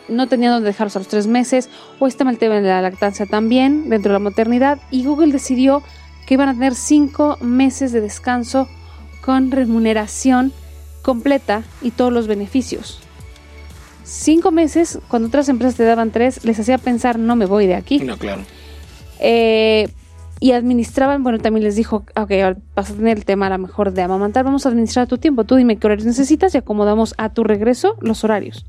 [0.09, 3.27] no tenían donde dejarlos a los tres meses, o estaba el tema de la lactancia
[3.27, 5.83] también dentro de la maternidad, y Google decidió
[6.27, 8.71] que iban a tener cinco meses de descanso
[9.21, 10.55] con remuneración
[11.03, 13.04] completa y todos los beneficios
[14.05, 17.75] cinco meses, cuando otras empresas te daban tres, les hacía pensar, no me voy de
[17.75, 17.99] aquí.
[18.01, 18.43] No, claro.
[19.19, 19.89] Eh,
[20.41, 22.31] y administraban, bueno, también les dijo, ok,
[22.75, 25.45] vas a tener el tema a lo mejor de amamantar, vamos a administrar tu tiempo,
[25.45, 28.67] tú dime qué horarios necesitas y acomodamos a tu regreso los horarios.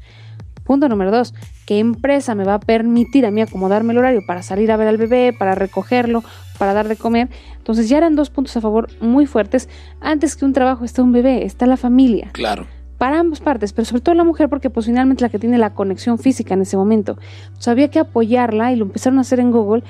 [0.64, 1.34] Punto número dos,
[1.66, 4.88] ¿qué empresa me va a permitir a mí acomodarme el horario para salir a ver
[4.88, 6.24] al bebé, para recogerlo,
[6.58, 7.30] para dar de comer?
[7.58, 9.70] Entonces ya eran dos puntos a favor muy fuertes.
[10.02, 12.30] Antes que un trabajo está un bebé, está la familia.
[12.32, 12.66] Claro
[12.98, 15.72] para ambas partes, pero sobre todo la mujer porque pues finalmente la que tiene la
[15.72, 17.18] conexión física en ese momento.
[17.48, 19.84] Entonces había que apoyarla y lo empezaron a hacer en Google.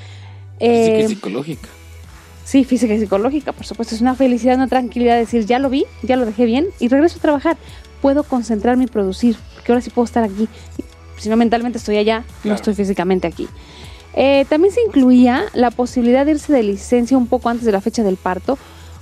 [0.59, 1.69] física y eh, psicológica.
[2.43, 3.95] Sí, física y psicológica, por supuesto.
[3.95, 7.17] Es una felicidad, una tranquilidad decir, ya lo vi, ya lo dejé bien y regreso
[7.17, 7.57] a trabajar.
[8.01, 10.47] Puedo concentrarme y producir, porque ahora sí puedo estar aquí.
[11.17, 13.47] Si no mentalmente estoy allá, no estoy físicamente aquí.
[14.13, 17.81] Eh, también se incluía la posibilidad de irse de licencia un poco antes de la
[17.81, 18.57] fecha del parto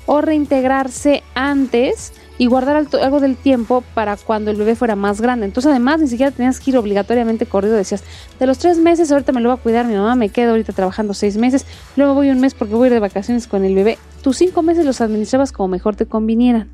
[0.05, 2.13] o reintegrarse antes
[2.43, 5.45] y guardar algo del tiempo para cuando el bebé fuera más grande.
[5.45, 7.77] Entonces, además, ni siquiera tenías que ir obligatoriamente corrido.
[7.77, 8.03] Decías,
[8.38, 10.73] de los tres meses, ahorita me lo va a cuidar mi mamá, me quedo ahorita
[10.73, 13.73] trabajando seis meses, luego voy un mes porque voy a ir de vacaciones con el
[13.75, 13.97] bebé.
[14.23, 16.69] Tus cinco meses los administrabas como mejor te convinieran.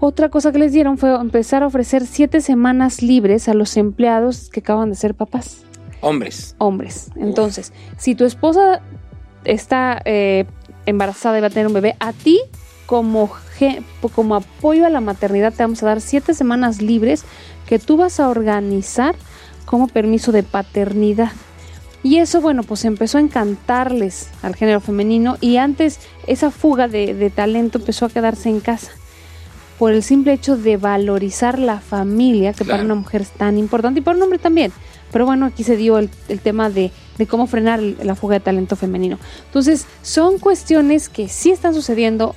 [0.00, 4.50] Otra cosa que les dieron fue empezar a ofrecer siete semanas libres a los empleados
[4.50, 5.62] que acaban de ser papás.
[6.00, 6.56] Hombres.
[6.58, 7.12] Hombres.
[7.14, 8.82] Entonces, si tu esposa
[9.44, 10.46] está eh,
[10.84, 12.40] embarazada y va a tener un bebé, a ti
[12.86, 13.30] como,
[14.14, 17.24] como apoyo a la maternidad te vamos a dar siete semanas libres
[17.66, 19.16] que tú vas a organizar
[19.64, 21.32] como permiso de paternidad.
[22.02, 27.32] Y eso, bueno, pues empezó a encantarles al género femenino y antes esa fuga de,
[27.34, 28.92] talento empezó a quedarse en casa
[29.76, 34.00] por el simple hecho de valorizar la familia, que para una mujer es tan importante
[34.00, 34.72] y para un hombre también.
[35.12, 36.08] Pero bueno, aquí se dio el,
[36.42, 39.18] tema de, de, cómo frenar la fuga de talento femenino.
[39.46, 42.34] Entonces, son cuestiones que sí están sucediendo,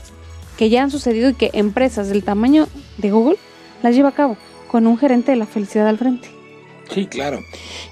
[0.60, 2.68] que ya han sucedido y que empresas del tamaño
[2.98, 3.38] de Google
[3.82, 4.36] las lleva a cabo
[4.68, 6.28] con un gerente de la felicidad al frente.
[6.94, 7.40] Sí, claro.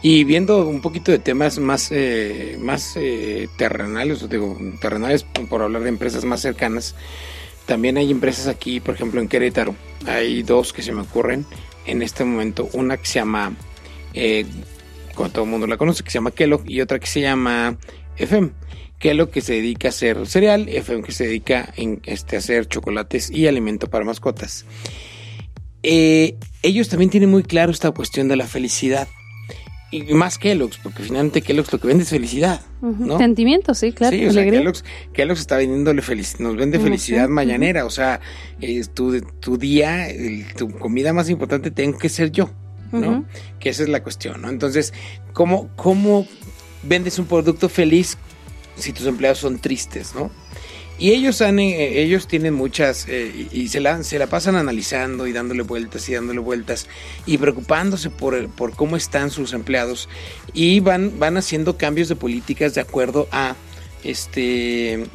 [0.01, 5.83] Y viendo un poquito de temas más, eh, más eh, terrenales, digo, terrenales por hablar
[5.83, 6.93] de empresas más cercanas,
[7.67, 9.73] también hay empresas aquí, por ejemplo, en Querétaro.
[10.05, 11.45] Hay dos que se me ocurren
[11.85, 12.67] en este momento.
[12.73, 13.55] Una que se llama,
[14.13, 14.45] eh,
[15.15, 17.77] como todo el mundo la conoce, que se llama Kellogg, y otra que se llama
[18.17, 18.49] FM.
[18.99, 22.67] Kellogg que se dedica a hacer cereal, FM que se dedica en, este, a hacer
[22.67, 24.65] chocolates y alimento para mascotas.
[25.83, 29.07] Eh, ellos también tienen muy claro esta cuestión de la felicidad.
[29.89, 32.59] Y más Kellogg's, porque finalmente Kellogg's lo que vende es felicidad.
[32.81, 33.17] ¿no?
[33.17, 34.17] Sentimientos, sí, claro.
[34.17, 34.83] Sí, o sea, Kellogg's,
[35.13, 37.85] Kellogg's, está vendiéndole felicidad, nos vende felicidad mañanera.
[37.85, 38.19] O sea,
[38.93, 40.07] tu, tu, día,
[40.57, 42.49] tu comida más importante tengo que ser yo,
[42.91, 43.23] ¿no?
[43.59, 44.49] Que esa es la cuestión, ¿no?
[44.49, 44.93] Entonces,
[45.31, 46.27] ¿cómo, ¿cómo
[46.83, 48.17] vendes un producto feliz
[48.77, 50.31] si tus empleados son tristes, ¿no?
[50.99, 55.27] Y ellos, han, eh, ellos tienen muchas, eh, y se la, se la pasan analizando
[55.27, 56.87] y dándole vueltas y dándole vueltas
[57.27, 60.09] y preocupándose por, por cómo están sus empleados
[60.53, 63.55] y van, van haciendo cambios de políticas de acuerdo a,
[64.03, 65.05] este,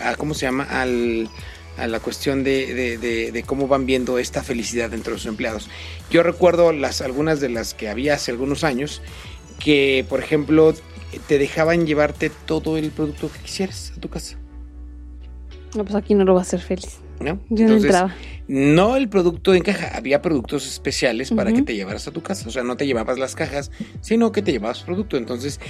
[0.00, 0.62] a ¿cómo se llama?
[0.62, 1.28] Al,
[1.76, 5.68] a la cuestión de, de, de, cómo van viendo esta felicidad dentro de sus empleados.
[6.10, 9.02] Yo recuerdo las, algunas de las que había hace algunos años
[9.58, 10.74] que, por ejemplo,
[11.26, 14.38] te dejaban llevarte todo el producto que quisieras a tu casa.
[15.74, 16.98] No, pues aquí no lo va a hacer feliz.
[17.20, 17.38] ¿No?
[17.50, 17.94] Entonces,
[18.48, 22.48] no, el producto en caja, había productos especiales para que te llevaras a tu casa.
[22.48, 23.70] O sea, no te llevabas las cajas,
[24.00, 25.16] sino que te llevabas producto.
[25.16, 25.60] Entonces,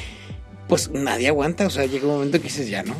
[0.66, 1.66] pues nadie aguanta.
[1.66, 2.94] O sea, llega un momento que dices, ya no.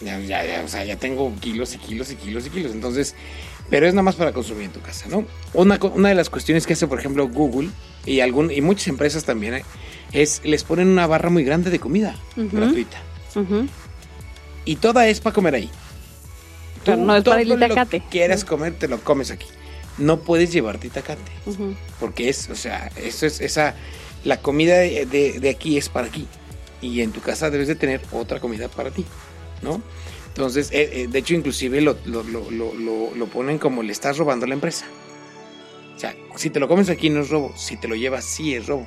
[0.00, 2.72] Ya, ya, ya, o sea, ya tengo kilos y kilos y kilos y kilos.
[2.72, 3.16] Entonces,
[3.68, 5.26] pero es nada más para consumir en tu casa, ¿no?
[5.54, 7.70] Una, una de las cuestiones que hace, por ejemplo, Google
[8.06, 9.64] y, algún, y muchas empresas también, ¿eh?
[10.12, 12.98] Es les ponen una barra muy grande de comida gratuita.
[14.64, 15.70] Y toda es para comer ahí
[16.96, 17.98] no es para el itacate.
[17.98, 19.46] Lo que quieras comer, te lo comes aquí.
[19.98, 21.32] No puedes llevarte itacate.
[22.00, 23.74] Porque es, o sea, eso es esa.
[24.24, 26.26] La comida de, aquí es para aquí.
[26.80, 29.04] Y en tu casa debes de tener otra comida para ti,
[29.62, 29.82] ¿no?
[30.28, 34.54] Entonces, eh, eh, de hecho, inclusive lo, lo, ponen como le estás robando a la
[34.54, 34.86] empresa.
[35.96, 38.54] O sea, si te lo comes aquí no es robo, si te lo llevas sí
[38.54, 38.86] es robo,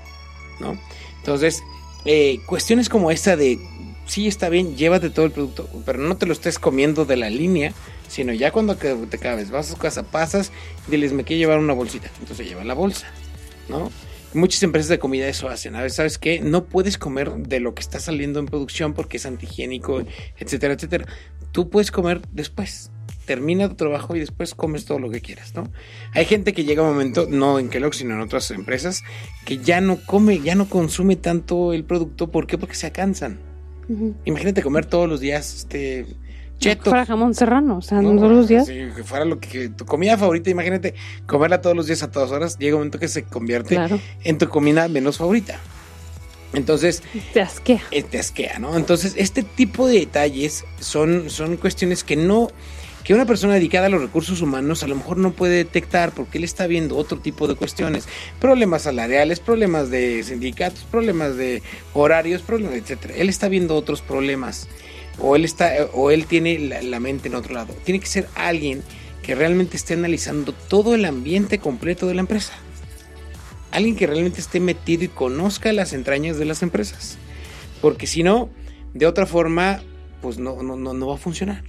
[0.62, 0.80] ¿no?
[1.22, 1.64] Entonces,
[2.06, 3.60] eh, cuestiones como esta de
[4.06, 7.30] sí está bien, llévate todo el producto, pero no te lo estés comiendo de la
[7.30, 7.74] línea,
[8.08, 10.52] sino ya cuando te cabes, vas a su casa, pasas,
[10.88, 13.08] diles, me quiero llevar una bolsita, entonces lleva la bolsa,
[13.70, 13.90] ¿no?
[14.34, 15.76] Muchas empresas de comida eso hacen.
[15.76, 16.40] A ver, ¿sabes qué?
[16.40, 20.04] No puedes comer de lo que está saliendo en producción porque es antihigiénico,
[20.38, 21.06] etcétera, etcétera.
[21.52, 22.92] Tú puedes comer después.
[23.32, 25.72] Termina tu trabajo y después comes todo lo que quieras, ¿no?
[26.14, 29.04] Hay gente que llega un momento, no en Kellogg, sino en otras empresas,
[29.46, 32.30] que ya no come, ya no consume tanto el producto.
[32.30, 32.58] ¿Por qué?
[32.58, 33.40] Porque se cansan
[34.26, 36.06] Imagínate comer todos los días este
[36.60, 36.90] cheto.
[36.90, 38.68] fuera jamón serrano, o sea, todos los días.
[38.68, 40.94] Sí, que fuera lo que, tu comida favorita, imagínate
[41.26, 43.80] comerla todos los días a todas horas, llega un momento que se convierte
[44.24, 45.60] en tu comida menos favorita.
[46.54, 47.02] Entonces.
[47.34, 47.82] Te asquea.
[47.92, 48.76] Eh, te asquea, ¿no?
[48.76, 52.50] Entonces, este tipo de detalles son, son cuestiones que no
[53.04, 56.38] que una persona dedicada a los recursos humanos a lo mejor no puede detectar porque
[56.38, 58.08] él está viendo otro tipo de cuestiones,
[58.40, 63.16] problemas salariales, problemas de sindicatos, problemas de horarios, problemas, etcétera.
[63.16, 64.68] Él está viendo otros problemas
[65.20, 67.74] o él está o él tiene la, mente en otro lado.
[67.84, 68.84] Tiene que ser alguien
[69.24, 72.54] que realmente esté analizando todo el ambiente completo de la empresa.
[73.72, 77.18] Alguien que realmente esté metido y conozca las entrañas de las empresas.
[77.82, 78.50] Porque si no,
[78.94, 79.82] de otra forma,
[80.22, 81.64] pues no, no, no va a funcionar.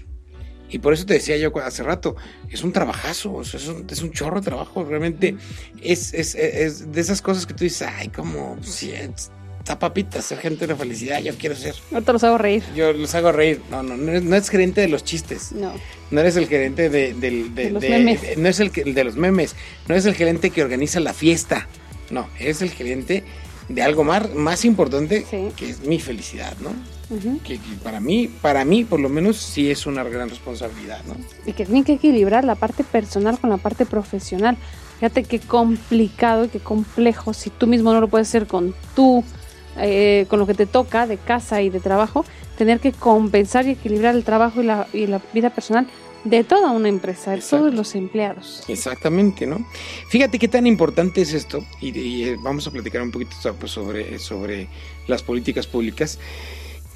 [0.73, 2.17] Y por eso te decía yo hace rato,
[2.51, 5.37] es un trabajazo, es, un, es un chorro de trabajo, realmente
[5.83, 10.39] es, es, es, de esas cosas que tú dices, ay, como, si está papita, ser
[10.39, 11.75] gente de la felicidad, yo quiero ser.
[11.91, 12.65] No te los hago reír.
[12.75, 15.53] Yo los hago reír, no, no, no, eres, gerente de los chistes.
[15.53, 15.75] No.
[16.11, 18.39] No eres el gerente de, de, los memes.
[18.39, 19.55] no es el, el de los memes,
[19.89, 21.69] no es el gerente que organiza la fiesta,
[22.11, 23.25] no, es el gerente
[23.69, 26.71] de algo más, más importante que es mi felicidad, ¿no?
[27.45, 31.17] Que, para mí, para mí por lo menos sí es una gran responsabilidad, ¿no?
[31.47, 34.57] Y que tiene que equilibrar la parte personal con la parte profesional.
[34.99, 39.25] Fíjate qué complicado y qué complejo si tú mismo no lo puedes hacer con tú,
[39.77, 42.25] eh, con lo que te toca de casa y de trabajo,
[42.57, 45.87] tener que compensar y equilibrar el trabajo y la, y la vida personal
[46.25, 48.63] de toda una empresa, de todos los empleados.
[48.69, 49.67] Exactamente, ¿no?
[50.09, 54.19] Fíjate qué tan importante es esto, y, eh, vamos a platicar un poquito pues, sobre,
[54.19, 54.69] sobre
[55.09, 56.19] las políticas públicas.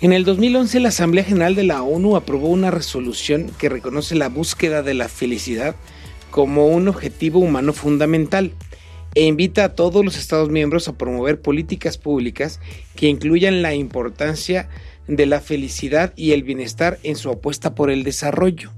[0.02, 4.28] En el 2011 la Asamblea General de la ONU aprobó una resolución que reconoce la
[4.28, 5.74] búsqueda de la felicidad
[6.30, 8.52] como un objetivo humano fundamental
[9.14, 12.60] e invita a todos los Estados miembros a promover políticas públicas
[12.94, 14.68] que incluyan la importancia
[15.08, 18.72] de la felicidad y el bienestar en su apuesta por el desarrollo.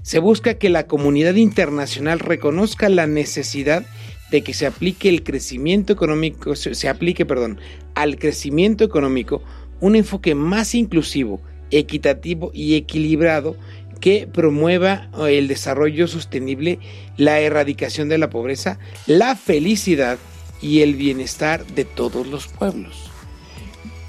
[0.00, 3.84] Se busca que la comunidad internacional reconozca la necesidad
[4.30, 7.60] de que se aplique el crecimiento económico, se aplique, perdón,
[7.94, 9.42] al crecimiento económico
[9.80, 13.56] un enfoque más inclusivo, equitativo y equilibrado
[14.00, 16.78] que promueva el desarrollo sostenible,
[17.16, 20.18] la erradicación de la pobreza, la felicidad
[20.60, 23.10] y el bienestar de todos los pueblos.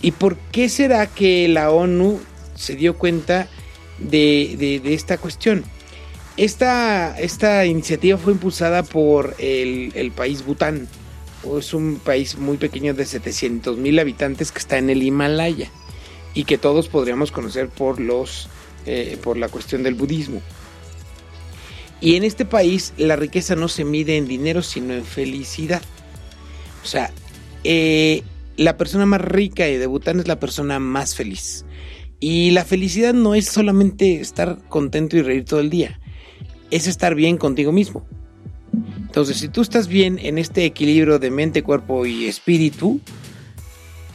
[0.01, 2.19] ¿Y por qué será que la ONU
[2.55, 3.47] se dio cuenta
[3.97, 5.63] de, esta cuestión?
[6.35, 10.87] Esta, esta, iniciativa fue impulsada por el país Bután,
[11.57, 15.71] es un país muy pequeño de 700 mil habitantes que está en el Himalaya
[16.33, 18.49] y que todos podríamos conocer por los
[18.85, 20.41] eh, por la cuestión del budismo.
[21.99, 25.81] Y en este país la riqueza no se mide en dinero, sino en felicidad.
[26.83, 27.11] O sea,
[27.63, 28.23] eh,
[28.55, 31.65] la persona más rica de Bután es la persona más feliz.
[32.19, 35.99] Y la felicidad no es solamente estar contento y reír todo el día,
[36.71, 38.07] es estar bien contigo mismo.
[39.07, 42.99] Entonces, si tú estás bien en este equilibrio de mente, cuerpo y espíritu,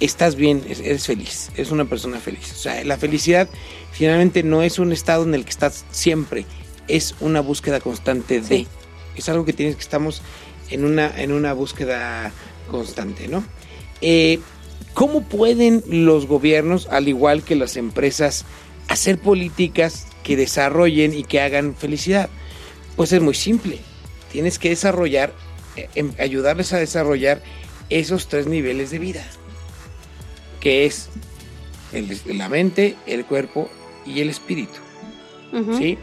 [0.00, 2.52] estás bien, eres feliz, eres una persona feliz.
[2.52, 3.48] O sea, la felicidad
[3.90, 6.44] finalmente no es un estado en el que estás siempre,
[6.88, 8.66] es una búsqueda constante de.
[9.16, 10.22] Es algo que tienes que estamos
[10.70, 12.30] en una, en una búsqueda
[12.70, 13.44] constante, ¿no?
[14.02, 14.40] Eh,
[14.92, 18.44] ¿Cómo pueden los gobiernos, al igual que las empresas,
[18.88, 22.28] hacer políticas que desarrollen y que hagan felicidad?
[22.94, 23.80] Pues es muy simple
[24.32, 25.32] tienes que desarrollar,
[25.76, 27.42] eh, em, ayudarles a desarrollar
[27.90, 29.24] esos tres niveles de vida,
[30.60, 31.10] que es
[32.26, 33.68] la mente, el cuerpo
[34.06, 34.80] y el espíritu.
[35.78, 35.98] ¿Sí?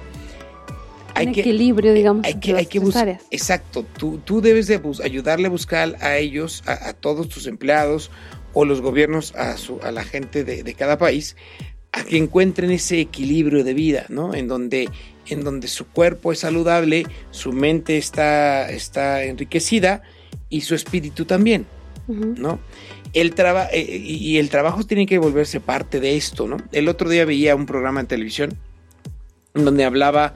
[1.16, 2.24] Hay Un equilibrio, digamos.
[2.24, 3.20] Hay que, hay que buscar.
[3.32, 3.84] Exacto.
[3.98, 8.12] Tú, tú debes de ayudarle a buscar a ellos, a, todos tus empleados
[8.54, 11.36] o los gobiernos, a, su, a la gente de, de cada país,
[11.92, 14.36] a que encuentren ese equilibrio de vida, ¿no?
[14.36, 14.90] En donde
[15.30, 20.02] en donde su cuerpo es saludable, su mente está, está enriquecida
[20.50, 21.66] y su espíritu también,
[22.08, 22.60] ¿no?
[23.14, 23.34] El
[23.72, 26.58] eh, y el trabajo tiene que volverse parte de esto, ¿no?
[26.72, 28.58] El otro día veía un programa en televisión
[29.54, 30.36] donde hablaba,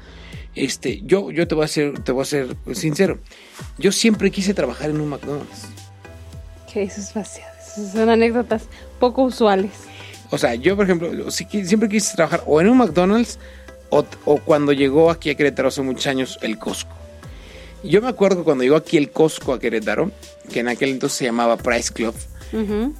[0.56, 3.20] este, yo, yo te voy a ser, te voy a ser sincero,
[3.78, 5.68] yo siempre quise trabajar en un McDonald's.
[6.72, 7.14] ¿Qué dices,
[7.92, 8.64] Son anécdotas
[9.00, 9.72] poco usuales.
[10.32, 13.38] O sea, yo, por ejemplo, siempre quise trabajar o en un McDonald's
[14.26, 16.96] o, cuando llegó aquí a Querétaro hace muchos años el Costco.
[17.84, 20.12] Yo me acuerdo cuando llegó aquí el Costco a Querétaro,
[20.52, 22.16] que en aquel entonces se llamaba Price Club.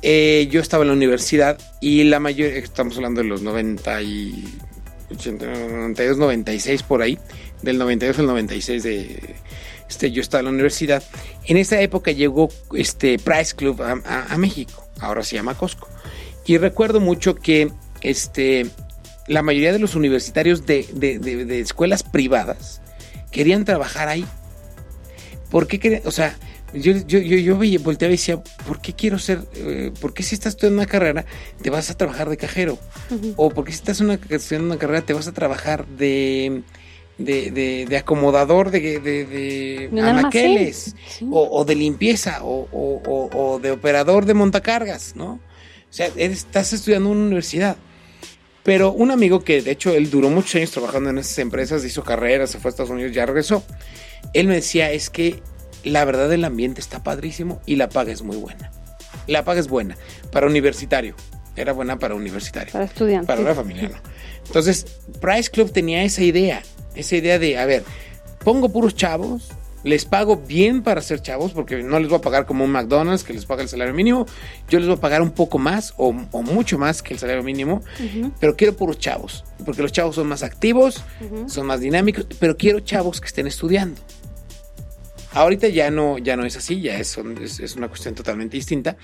[0.02, 4.46] Eh, yo estaba en la universidad y la mayoría, estamos hablando de los 90 y
[5.12, 7.20] 92, 96 por ahí,
[7.62, 9.36] del 92 al 96 de,
[9.88, 11.04] este, yo estaba en la universidad.
[11.46, 15.88] En esa época llegó este Price Club a, a México, ahora se llama Costco.
[16.46, 17.72] Y recuerdo mucho que
[18.02, 18.66] este,
[19.28, 22.82] la mayoría de los universitarios de, escuelas privadas
[23.32, 24.26] querían trabajar ahí.
[25.50, 26.02] ¿Por qué querían?
[26.06, 26.38] O sea,
[26.74, 30.34] yo, yo, yo, yo volteaba y decía, ¿por qué quiero ser, eh, por qué si
[30.36, 31.26] estás estudiando una carrera
[31.62, 32.80] te vas a trabajar de cajero?
[33.36, 36.64] O ¿por qué si estás estudiando una carrera te vas a trabajar de,
[37.18, 40.96] de, acomodador de, de, anaqueles?
[41.30, 45.34] O, de limpieza, o, o, de operador de montacargas, ¿no?
[45.34, 47.78] O sea, estás estudiando en una universidad.
[48.64, 52.04] Pero un amigo que de hecho él duró muchos años trabajando en esas empresas, hizo
[52.04, 53.64] carreras, se fue a Estados Unidos, ya regresó.
[54.34, 55.42] Él me decía, es que
[55.84, 58.72] la verdad el ambiente está padrísimo y la paga es muy buena.
[59.28, 59.98] La paga es buena
[60.32, 61.16] para universitario.
[61.56, 62.72] Era buena para universitario.
[62.72, 63.28] Para estudiante.
[63.28, 63.98] Para una familia, no.
[64.48, 64.86] Entonces,
[65.22, 66.64] Price Club tenía esa idea,
[66.96, 67.84] esa idea de, a ver,
[68.44, 69.52] pongo puros chavos,
[69.84, 73.24] les pago bien para ser chavos, porque no les voy a pagar como un McDonald's
[73.24, 74.26] que les paga el salario mínimo.
[74.70, 77.84] Yo les voy a pagar un poco más o, mucho más que el salario mínimo,
[78.40, 81.04] pero quiero puros chavos, porque los chavos son más activos,
[81.48, 84.02] son más dinámicos, pero quiero chavos que estén estudiando.
[85.34, 88.98] Ahorita ya no, ya no es así, ya es, es, una cuestión totalmente distinta,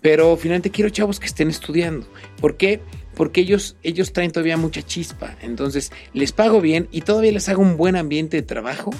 [0.00, 2.06] pero finalmente quiero chavos que estén estudiando.
[2.40, 2.80] ¿Por qué?
[3.14, 7.60] Porque ellos, ellos traen todavía mucha chispa, entonces les pago bien y todavía les hago
[7.60, 8.92] un buen ambiente de trabajo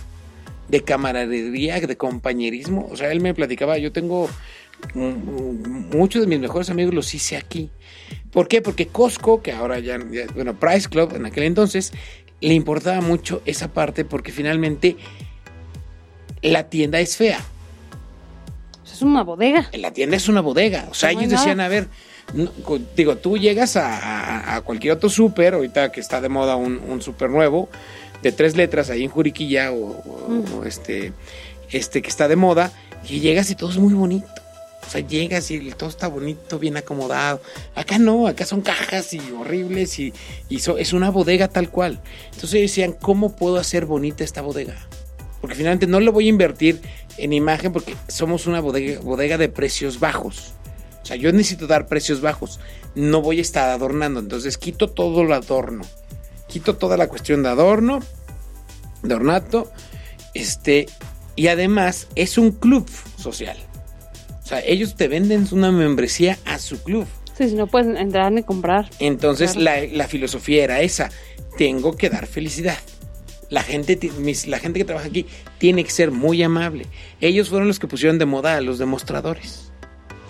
[0.69, 2.89] de camaradería, de compañerismo.
[2.91, 4.29] O sea, él me platicaba, yo tengo
[4.95, 7.71] muchos de mis mejores amigos los hice aquí.
[8.31, 8.61] ¿Por qué?
[8.61, 9.99] Porque Costco, que ahora ya,
[10.35, 11.93] bueno, Price Club en aquel entonces,
[12.41, 14.97] le importaba mucho esa parte porque finalmente
[16.43, 17.41] la tienda es fea.
[18.85, 19.71] Es una bodega.
[19.73, 20.87] La tienda es una bodega.
[20.91, 21.89] O sea, ellos decían, a ver,
[22.97, 27.31] digo, tú llegas a, cualquier otro súper, ahorita que está de moda un, un súper
[27.31, 27.69] nuevo,
[28.25, 31.13] de tres letras ahí en Juriquilla o, este,
[31.71, 32.73] este que está de moda,
[33.09, 34.27] y llegas y todo es muy bonito.
[34.87, 37.41] O sea, llegas y todo está bonito, bien acomodado.
[37.75, 40.13] Acá no, acá son cajas y horribles y,
[40.51, 42.01] es una bodega tal cual.
[42.33, 44.77] Entonces decían, ¿cómo puedo hacer bonita esta bodega?
[45.41, 46.81] Porque finalmente no le voy a invertir
[47.19, 50.53] en imagen porque somos una bodega, bodega de precios bajos.
[51.03, 52.59] O sea, yo necesito dar precios bajos.
[52.95, 54.21] No voy a estar adornando.
[54.21, 55.85] Entonces quito todo el adorno.
[56.55, 57.99] Quito toda la cuestión de adorno,
[59.03, 59.73] de ornato.
[60.35, 60.87] Este,
[61.35, 63.57] y además es un club social.
[64.41, 67.09] O sea, ellos te venden una membresía a su club.
[67.37, 68.89] Sí, si no pueden entrar ni comprar.
[69.01, 71.11] Entonces la, filosofía era esa.
[71.59, 72.79] Tengo que dar felicidad.
[73.51, 73.99] La gente,
[74.47, 75.27] la gente que trabaja aquí
[75.59, 76.87] tiene que ser muy amable.
[77.21, 79.73] Ellos fueron los que pusieron de moda a los demostradores.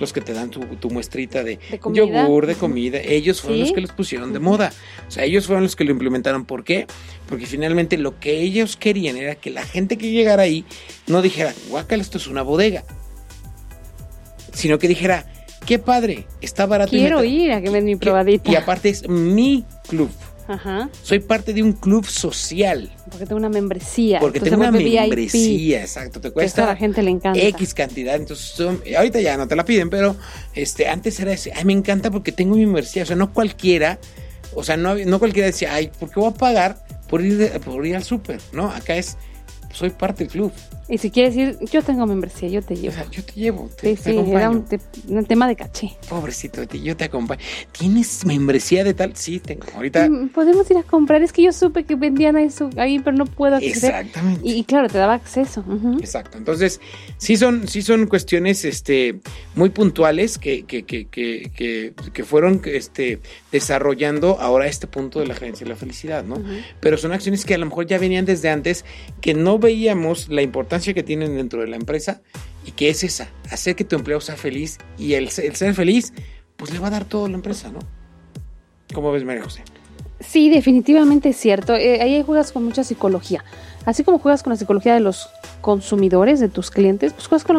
[0.01, 1.59] Los que te dan tu, muestrita de,
[1.93, 2.99] yogur, de comida.
[2.99, 4.73] Ellos fueron los que los pusieron de moda.
[5.07, 6.45] O sea, ellos fueron los que lo implementaron.
[6.45, 6.87] ¿Por qué?
[7.29, 10.65] Porque finalmente lo que ellos querían era que la gente que llegara ahí
[11.07, 12.85] no dijera, guacal, esto es una bodega
[14.55, 15.27] sino que dijera,
[15.67, 16.91] qué padre, está barato.
[16.91, 18.51] Quiero ir a que me den mi probadita.
[18.51, 20.11] Y aparte es mi club.
[20.47, 20.91] Ajá.
[21.03, 22.93] Soy parte de un club social.
[23.11, 24.21] Porque tengo una membresía.
[24.21, 26.21] Porque tengo una membresía, exacto.
[26.21, 26.65] Te cuesta.
[26.65, 27.39] a la gente le encanta.
[27.39, 28.17] X cantidad.
[28.17, 28.61] Entonces,
[28.97, 30.17] ahorita ya no te la piden, pero
[30.55, 31.53] este, antes era ese.
[31.55, 33.05] Ay, me encanta porque tengo mi membresía.
[33.05, 33.99] O sea, no cualquiera.
[34.55, 37.85] O sea, no, no cualquiera decía, ay, ¿por qué voy a pagar por ir, por
[37.87, 38.41] ir al súper?
[38.53, 39.17] No, acá es
[39.75, 40.53] soy parte del club.
[40.87, 42.95] Y si quieres ir, yo tengo membresía, yo te llevo.
[43.11, 43.71] yo te llevo.
[43.81, 44.67] sí, sí, era un,
[45.27, 45.97] tema de caché.
[46.11, 47.41] Pobrecito yo te acompaño.
[47.73, 49.17] ¿Tienes membresía de tal?
[49.17, 49.65] Sí, tengo.
[49.75, 50.09] Ahorita.
[50.09, 51.23] Mm, podemos ir a comprar.
[51.23, 53.75] Es que yo supe que vendían eso ahí, pero no puedo acceder.
[53.77, 54.47] Exactamente.
[54.47, 55.65] Y, claro, te daba acceso.
[56.01, 56.37] Exacto.
[56.37, 56.81] Entonces,
[57.17, 59.21] sí son, sí son cuestiones este,
[59.55, 63.21] muy puntuales que, que, que, que, que fueron este,
[63.51, 66.43] desarrollando ahora este punto de la gerencia de la felicidad, ¿no?
[66.81, 68.85] Pero son acciones que a lo mejor ya venían desde antes,
[69.23, 72.21] que no veíamos la importancia que tienen dentro de la empresa
[72.67, 76.13] y que es esa, hacer que tu empleado sea feliz y el, ser feliz,
[76.57, 77.79] pues le va a dar todo a la empresa, ¿no?
[78.93, 79.63] ¿Cómo ves, María José?
[80.21, 81.75] Sí, definitivamente es cierto.
[81.75, 83.45] Eh, ahí juegas con mucha psicología.
[83.85, 85.29] Así como juegas con la psicología de los
[85.61, 87.57] consumidores, de tus clientes, pues juegas con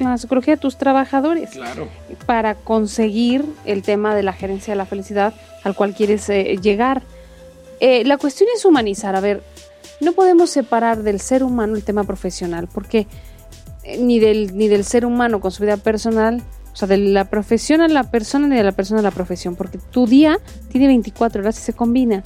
[0.00, 1.50] la, psicología de tus trabajadores.
[1.50, 1.88] Claro.
[2.26, 7.02] Para conseguir el tema de la gerencia de la felicidad al cual quieres eh, llegar.
[7.78, 9.14] Eh, la cuestión es humanizar.
[9.14, 9.42] A ver,
[10.00, 13.06] no podemos separar del ser humano el tema profesional, porque
[13.82, 16.42] eh, ni del, ni del ser humano con su vida personal,
[16.72, 19.56] o sea, de la profesión a la persona ni de la persona a la profesión,
[19.56, 20.38] porque tu día
[20.70, 22.22] tiene 24 horas y se combina.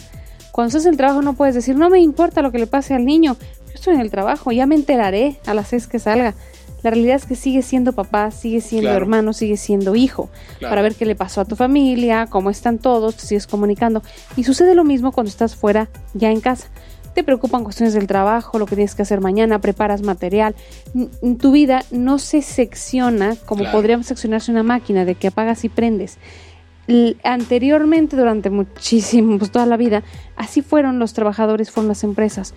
[0.53, 2.95] Cuando estás en el trabajo no puedes decir, no me importa lo que le pase
[2.95, 6.35] al niño, yo estoy en el trabajo, ya me enteraré a las seis que salga.
[6.85, 10.29] La realidad es que sigue siendo papá, sigue siendo hermano, sigue siendo hijo,
[10.61, 14.03] para ver qué le pasó a tu familia, cómo están todos, te sigues comunicando.
[14.37, 16.69] Y sucede lo mismo cuando estás fuera, ya en casa
[17.15, 20.55] te preocupan cuestiones del trabajo, lo que tienes que hacer mañana, preparas material.
[21.39, 26.19] tu vida no se secciona como podríamos seccionarse una máquina de que apagas y prendes.
[27.23, 30.03] anteriormente, durante muchísimo, pues toda la vida,
[30.37, 32.55] así fueron los trabajadores, fueron las empresas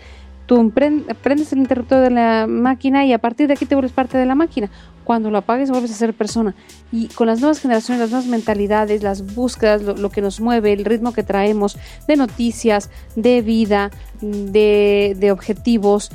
[0.47, 4.17] tú prendes el interruptor de la máquina y a partir de aquí te vuelves parte
[4.17, 4.69] de la máquina.
[5.07, 6.53] Cuando lo apagues vuelves a ser persona.
[6.91, 10.83] Y con las nuevas generaciones, las nuevas mentalidades, las búsquedas, lo, que nos mueve, el
[10.83, 11.77] ritmo que traemos
[12.09, 13.89] de noticias, de vida,
[14.19, 16.11] de, de objetivos,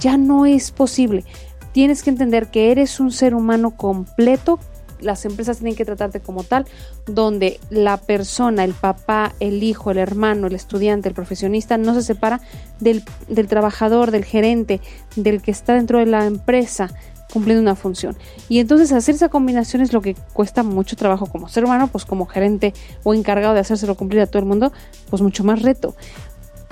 [0.00, 1.26] ya no es posible.
[1.72, 4.58] Tienes que entender que eres un ser humano completo
[5.00, 6.66] las empresas tienen que tratarte como tal,
[7.06, 12.02] donde la persona, el papá, el hijo, el hermano, el estudiante, el profesionista, no se
[12.02, 12.40] separa
[12.80, 14.82] del, del trabajador, del gerente,
[15.16, 16.90] del que está dentro de la empresa
[17.32, 18.16] cumpliendo una función.
[18.48, 22.04] Y entonces hacer esa combinación es lo que cuesta mucho trabajo como ser humano, pues
[22.04, 24.72] como gerente o encargado de hacérselo cumplir a todo el mundo,
[25.08, 25.94] pues mucho más reto.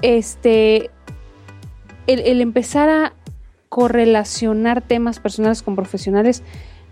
[0.03, 0.91] Este,
[2.07, 3.13] el, el empezar a
[3.69, 6.43] correlacionar temas personales con profesionales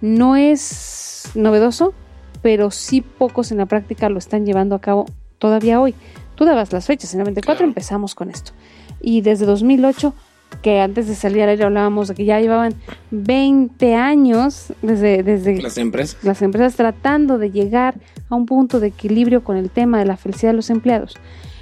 [0.00, 1.94] no es novedoso,
[2.42, 5.06] pero sí pocos en la práctica lo están llevando a cabo
[5.38, 5.94] todavía hoy.
[6.34, 8.52] Tú dabas las fechas, en el 94 empezamos con esto.
[9.00, 10.14] Y desde 2008,
[10.62, 12.74] que antes de salir al aire hablábamos de que ya llevaban
[13.10, 16.16] 20 años desde, desde las empresas.
[16.22, 17.94] las empresas tratando de llegar
[18.28, 21.14] a un punto de equilibrio con el tema de la felicidad de los empleados.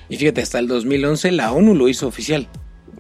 [0.09, 2.49] Y fíjate, hasta el 2011 la ONU lo hizo oficial.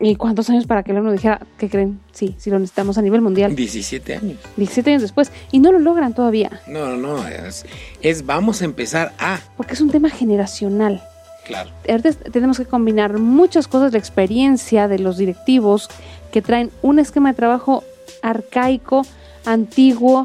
[0.00, 2.00] ¿Y cuántos años para que el ONU dijera, ¿qué creen?
[2.12, 3.54] Sí, sí lo necesitamos a nivel mundial.
[3.54, 4.38] 17 años.
[4.56, 5.30] 17 años después.
[5.52, 6.60] Y no lo logran todavía.
[6.66, 7.28] No, no, no.
[7.28, 7.64] Es,
[8.02, 9.40] es vamos a empezar a.
[9.56, 11.02] Porque es un tema generacional.
[11.44, 11.70] Claro.
[11.88, 15.88] Ahorita tenemos que combinar muchas cosas, la experiencia de los directivos
[16.32, 17.84] que traen un esquema de trabajo
[18.22, 19.02] arcaico,
[19.44, 20.24] antiguo,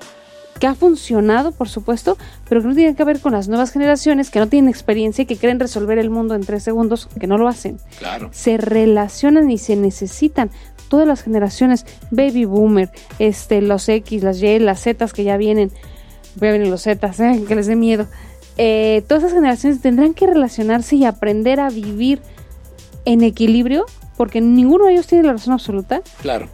[0.60, 2.18] que ha funcionado, por supuesto,
[2.48, 5.26] pero que no tiene que ver con las nuevas generaciones que no tienen experiencia y
[5.26, 7.80] que creen resolver el mundo en tres segundos, que no lo hacen.
[7.98, 8.30] Claro.
[8.34, 10.52] Se relacionan y se necesitan
[10.90, 15.72] todas las generaciones, baby boomer, este, los X, las Y, las Z que ya vienen,
[16.36, 17.44] voy a venir los Z, ¿eh?
[17.48, 18.08] que les dé miedo.
[18.62, 22.20] Eh, todas esas generaciones tendrán que relacionarse y aprender a vivir
[23.06, 23.86] en equilibrio,
[24.18, 26.02] porque ninguno de ellos tiene la razón absoluta.
[26.22, 26.50] Claro.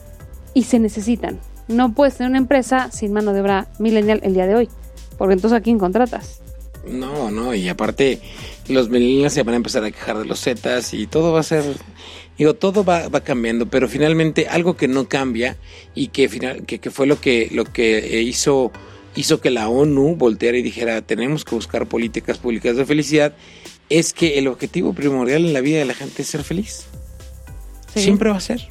[0.53, 1.39] Y se necesitan.
[1.67, 4.69] No puedes tener una empresa sin mano de obra millennial el día de hoy,
[5.17, 6.41] porque entonces a quién contratas.
[6.87, 8.21] No, no, y aparte
[8.67, 11.43] los millennials se van a empezar a quejar de los Zetas y todo va a
[11.43, 11.63] ser,
[12.37, 15.57] digo, todo va, va cambiando, pero finalmente algo que no cambia
[15.95, 18.71] y que, final, que, que fue lo que, lo que hizo,
[19.15, 23.33] hizo que la ONU volteara y dijera tenemos que buscar políticas públicas de felicidad,
[23.89, 26.85] es que el objetivo primordial en la vida de la gente es ser feliz.
[27.93, 28.01] Sí.
[28.01, 28.67] Siempre va a ser.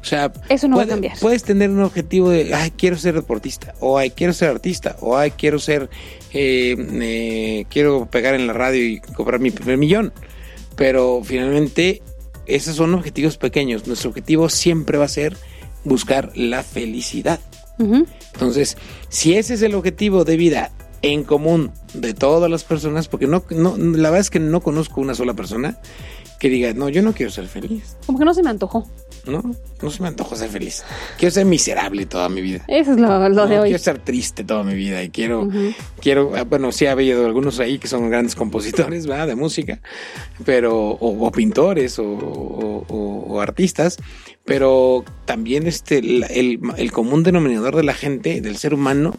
[0.00, 1.18] O sea, Eso no va a cambiar.
[1.18, 5.16] puedes tener un objetivo de, ay, quiero ser deportista, o ay, quiero ser artista, o
[5.16, 5.88] ay, quiero ser,
[6.34, 10.12] eh, eh, quiero pegar en la radio y cobrar mi primer millón.
[10.76, 12.02] Pero finalmente,
[12.44, 13.86] esos son objetivos pequeños.
[13.86, 15.38] Nuestro objetivo siempre va a ser
[15.84, 17.40] buscar la felicidad.
[17.78, 18.06] Ujú.
[18.34, 18.76] Entonces,
[19.08, 20.70] si ese es el objetivo de vida
[21.02, 25.00] en común de todas las personas, porque no, no, la verdad es que no conozco
[25.00, 25.78] una sola persona
[26.40, 27.96] que diga, no, yo no quiero ser feliz.
[28.06, 28.86] Como que no se me antojó.
[29.26, 29.42] No,
[29.80, 30.84] no se me antoja ser feliz.
[31.18, 32.62] Quiero ser miserable toda mi vida.
[32.68, 33.68] Eso es lo, lo de No, hoy.
[33.70, 35.72] Quiero ser triste toda mi vida y quiero, Ujú.
[36.00, 39.26] quiero, ah, bueno, sí ha habido algunos ahí que son grandes compositores, ¿verdad?
[39.28, 39.80] De música,
[40.44, 42.84] pero, o, o pintores o- o-
[43.28, 43.96] o artistas,
[44.44, 49.16] pero también este, el, el común denominador de la gente, del ser humano,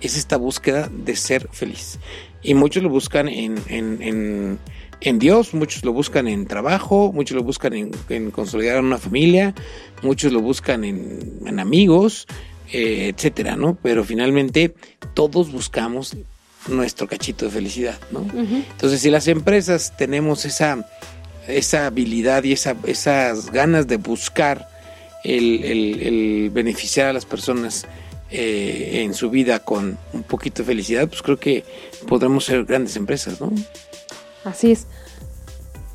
[0.00, 1.98] es esta búsqueda de ser feliz.
[2.42, 4.58] Y muchos lo buscan en, en, en,
[5.00, 7.72] en Dios, muchos lo buscan en trabajo, muchos lo buscan
[8.08, 9.54] en, consolidar una familia,
[10.02, 12.26] muchos lo buscan en, en amigos,
[12.72, 13.76] eh, etcétera, ¿no?
[13.82, 14.74] Pero finalmente
[15.14, 16.16] todos buscamos
[16.68, 18.26] nuestro cachito de felicidad, ¿no?
[18.34, 20.86] Entonces, si las empresas tenemos esa,
[21.48, 24.68] esa habilidad y esa, esas ganas de buscar
[25.24, 27.86] el, el- el beneficiar a las personas
[28.30, 31.64] eh, en su vida con un poquito de felicidad, pues creo que
[32.08, 33.52] podremos ser grandes empresas, ¿no?
[34.44, 34.86] Así es.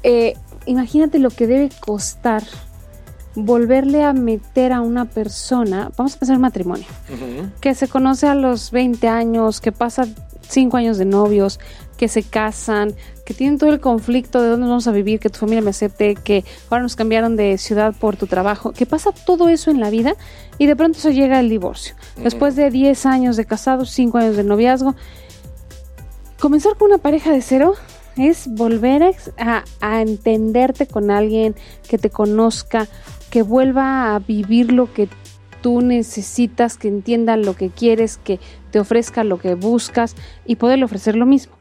[0.04, 0.34] Eh,
[0.66, 2.44] imagínate lo que debe costar
[3.36, 6.86] volverle a meter a una persona, vamos a pensar en matrimonio,
[7.62, 10.06] que se conoce a los 20 años, que pasa
[10.50, 11.60] 5 años de novios,
[11.98, 15.40] que se casan, que tienen todo el conflicto de dónde vamos a vivir, que tu
[15.40, 19.50] familia me acepte, que ahora nos cambiaron de ciudad por tu trabajo, que pasa todo
[19.50, 20.16] eso en la vida
[20.58, 21.96] y de pronto se llega el divorcio.
[22.18, 24.96] Después de 10 años de casados, 5 años de noviazgo,
[26.40, 27.76] comenzar con una pareja de cero
[28.18, 31.56] es volver a, a entenderte con alguien
[31.88, 32.88] que te conozca,
[33.30, 35.08] que vuelva a vivir lo que
[35.62, 38.40] tú necesitas, que entienda lo que quieres, que
[38.72, 41.54] te ofrezca lo que buscas y poderle ofrecer lo mismo.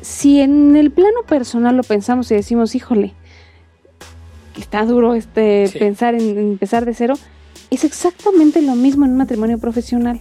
[0.00, 3.14] Si en el plano personal lo pensamos y decimos, híjole,
[4.58, 5.78] está duro este Sí.
[5.78, 7.14] pensar en, empezar de cero,
[7.70, 10.20] es exactamente lo mismo en un matrimonio profesional.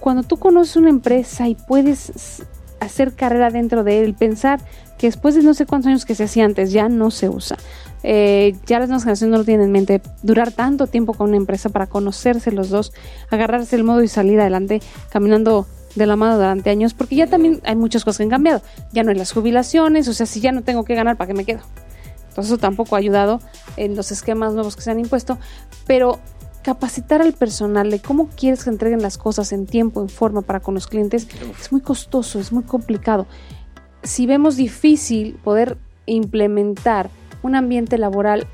[0.00, 2.42] Cuando tú conoces una empresa y puedes
[2.80, 4.60] hacer carrera dentro de él, pensar
[4.98, 7.56] que después de no sé cuántos años que se hacía antes ya no se usa.
[8.02, 10.02] Eh, ya las nuevas generaciones no lo tienen en mente.
[10.22, 12.92] Durar tanto tiempo con una empresa para conocerse los dos,
[13.30, 14.80] agarrarse el modo y salir adelante,
[15.10, 18.62] caminando de la mano durante años, porque ya también hay muchas cosas que han cambiado.
[18.92, 21.34] Ya no hay las jubilaciones, o sea, si ya no tengo que ganar, ¿para qué
[21.34, 21.60] me quedo?
[22.28, 23.40] Entonces eso tampoco ha ayudado
[23.76, 25.38] en los esquemas nuevos que se han impuesto,
[25.86, 26.20] pero
[26.62, 30.60] capacitar al personal de cómo quieres que entreguen las cosas en tiempo, en forma para
[30.60, 31.26] con los clientes,
[31.58, 33.26] es muy costoso, es muy complicado.
[34.02, 37.10] Si vemos difícil poder implementar
[37.42, 38.46] un ambiente laboral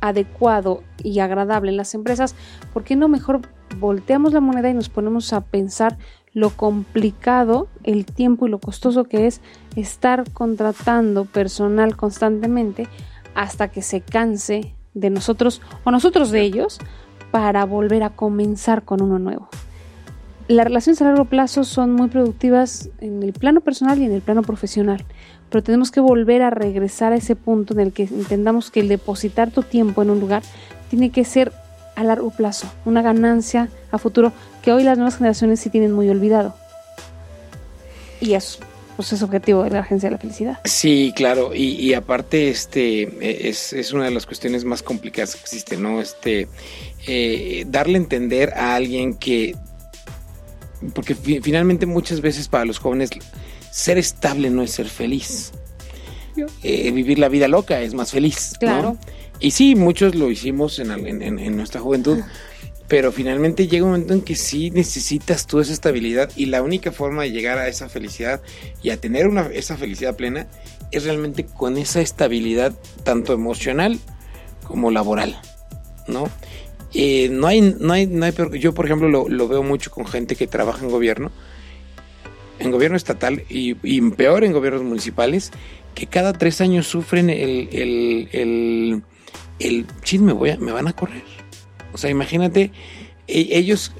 [0.00, 2.34] adecuado y agradable en las empresas,
[2.72, 3.40] ¿por qué no mejor
[3.78, 5.96] volteamos la moneda y nos ponemos a pensar
[6.34, 9.40] lo complicado, el tiempo y lo costoso que es
[9.76, 12.88] estar contratando personal constantemente
[13.34, 16.78] hasta que se canse de nosotros o nosotros de ellos
[17.30, 19.48] para volver a comenzar con uno nuevo?
[20.48, 24.22] Las relaciones a largo plazo son muy productivas en el plano personal y en el
[24.22, 25.04] plano profesional,
[25.52, 28.88] pero tenemos que volver a regresar a ese punto en el que entendamos que el
[28.88, 30.42] depositar tu tiempo en un lugar
[30.88, 31.52] tiene que ser
[31.94, 34.32] a largo plazo, una ganancia a futuro
[34.62, 36.56] que hoy las nuevas generaciones sí tienen muy olvidado.
[38.18, 38.60] Y eso,
[38.96, 40.58] pues es objetivo de la Agencia de la Felicidad.
[40.64, 45.76] Sí, claro, y, aparte este es, es, una de las cuestiones más complicadas que existe,
[45.76, 46.00] ¿no?
[46.00, 46.48] Este,
[47.06, 49.54] eh, darle a entender a alguien que,
[50.94, 53.10] porque fi finalmente muchas veces para los jóvenes
[53.72, 55.52] ser estable no es ser feliz.
[56.62, 58.52] Eh, vivir la vida loca es más feliz.
[58.60, 58.82] Claro.
[58.82, 58.98] ¿no?
[59.40, 62.20] Y sí, muchos lo hicimos en, en, en nuestra juventud.
[62.88, 66.92] pero finalmente llega un momento en que sí necesitas tú esa estabilidad y la única
[66.92, 68.42] forma de llegar a esa felicidad
[68.82, 70.46] y a tener una, esa felicidad plena
[70.90, 73.98] es realmente con esa estabilidad tanto emocional
[74.64, 75.40] como laboral,
[76.06, 76.28] ¿no?
[76.92, 80.06] Eh, no hay, no hay, no hay yo por ejemplo lo, lo, veo mucho con
[80.06, 81.32] gente que trabaja en gobierno,
[82.62, 85.50] en gobierno estatal y, y peor en gobiernos municipales,
[85.94, 89.02] que cada tres años sufren el, el, el,
[89.58, 91.22] el chisme, voy a, me van a correr
[91.92, 92.70] o sea, imagínate,
[93.26, 93.92] ellos,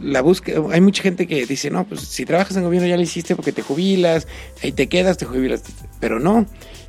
[0.00, 3.02] la búsqueda, hay mucha gente que dice, no, pues si trabajas en gobierno ya lo
[3.02, 4.26] hiciste porque te jubilas,
[4.62, 5.62] ahí te quedas, te jubilas,
[6.00, 6.46] pero no,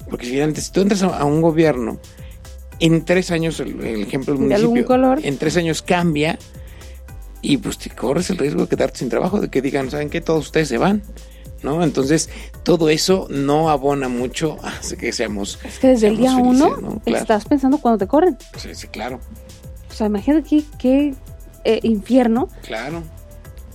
[0.09, 1.99] porque finalmente si tú entras a un gobierno,
[2.79, 5.19] en tres años, el, el ejemplo del municipio, color?
[5.23, 6.37] en tres años cambia
[7.41, 10.21] y pues te corres el riesgo de quedarte sin trabajo, de que digan, ¿saben qué?
[10.21, 11.03] Todos ustedes se van.
[11.63, 11.83] ¿no?
[11.83, 12.29] Entonces,
[12.63, 15.59] todo eso no abona mucho a que seamos.
[15.63, 16.99] Es que desde el día felices, uno ¿no?
[16.99, 17.21] claro.
[17.21, 18.37] estás pensando cuando te corren.
[18.57, 19.19] Sí, sí, claro.
[19.89, 21.15] O sea, imagínate qué, qué
[21.63, 22.49] eh, infierno.
[22.61, 23.03] Claro.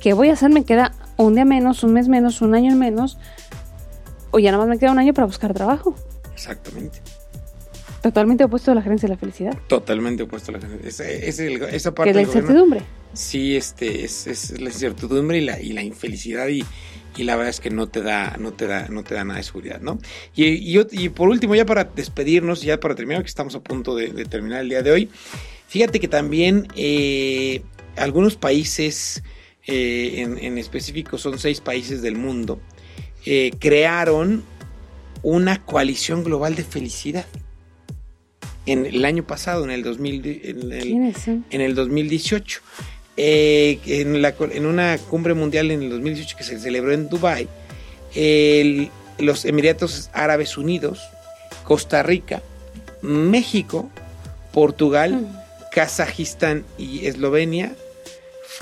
[0.01, 0.51] ¿Qué voy a hacer?
[0.51, 3.19] Me queda un día menos, un mes menos, un año menos.
[4.31, 5.95] O ya nada más me queda un año para buscar trabajo.
[6.33, 7.01] Exactamente.
[8.03, 9.59] Totalmente opuesto a la gerencia de la felicidad.
[9.68, 10.88] Totalmente opuesto a la gerencia.
[10.88, 12.80] Esa, esa, esa parte que la incertidumbre.
[12.80, 16.64] Gobierno, sí, este, es, es, la incertidumbre y la, y la infelicidad y,
[17.16, 19.38] y, la verdad es que no te da, no te da, no te da nada
[19.38, 19.98] de seguridad, ¿no?
[20.34, 23.94] Y, y, y por último, ya para despedirnos, ya para terminar, que estamos a punto
[23.94, 25.11] de, de terminar el día de hoy,
[25.72, 27.62] Fíjate que también eh,
[27.96, 29.22] algunos países,
[29.66, 32.61] eh, en, en, específico son seis países del mundo,
[33.24, 34.44] eh, crearon
[35.22, 37.24] una coalición global de felicidad.
[38.67, 42.61] En el año pasado, en el, 2000, en el, en el 2018,
[43.17, 47.49] en, la, en, una cumbre mundial en el 2018 que se celebró en Dubái,
[49.19, 51.01] los Emiratos Árabes Unidos,
[51.65, 52.43] Costa Rica,
[53.03, 53.91] México,
[54.53, 55.43] Portugal, mm.
[55.73, 57.75] Kazajistán y Eslovenia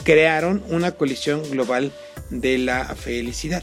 [0.04, 1.92] crearon una coalición global
[2.30, 3.62] de la felicidad.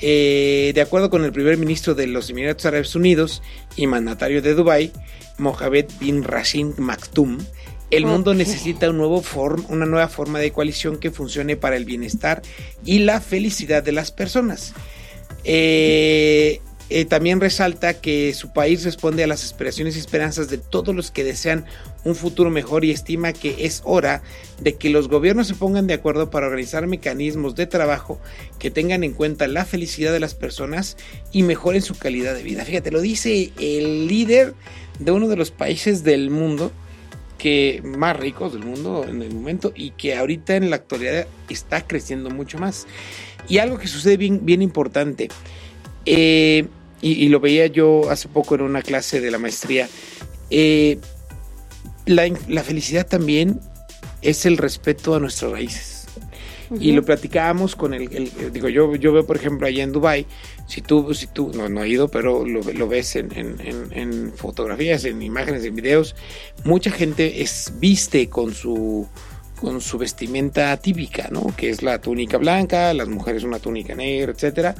[0.00, 3.42] Eh, de acuerdo con el primer ministro de los Emiratos Árabes Unidos
[3.74, 4.92] y mandatario de Dubái,
[5.38, 7.38] Mohamed bin Rashid Maktoum,
[7.90, 8.12] el okay.
[8.12, 12.42] mundo necesita un nuevo form, una nueva forma de coalición que funcione para el bienestar
[12.84, 14.74] y la felicidad de las personas.
[15.44, 16.60] Eh,
[16.90, 21.10] eh, también resalta que su país responde a las aspiraciones y esperanzas de todos los
[21.10, 21.66] que desean
[22.04, 24.22] un futuro mejor y estima que es hora
[24.60, 28.18] de que los gobiernos se pongan de acuerdo para organizar mecanismos de trabajo
[28.58, 30.96] que tengan en cuenta la felicidad de las personas
[31.30, 32.64] y mejoren su calidad de vida.
[32.64, 34.54] Fíjate, lo dice el líder
[34.98, 36.72] de uno de los países del mundo
[37.38, 41.86] que más ricos del mundo en el momento y que ahorita en la actualidad está
[41.86, 42.86] creciendo mucho más.
[43.48, 45.28] Y algo que sucede bien, bien importante.
[46.04, 46.66] Eh,
[47.00, 49.88] y, lo veía yo hace poco en una clase de la maestría,
[50.50, 50.98] eh,
[52.06, 53.60] la, la, felicidad también
[54.22, 55.97] es el respeto a nuestras raíces.
[56.70, 56.82] Uh -huh.
[56.82, 60.26] Y lo platicábamos con el, el, digo, yo, yo veo, por ejemplo, allá en Dubai
[60.68, 64.32] si tú, si tú, no, no he ido, pero lo, lo ves en, en, en,
[64.34, 66.14] fotografías, en imágenes, en videos,
[66.64, 69.08] mucha gente es, viste con su,
[69.58, 71.54] con su vestimenta típica, ¿no?
[71.56, 74.74] Que es la túnica blanca, las mujeres una túnica negra, etcétera.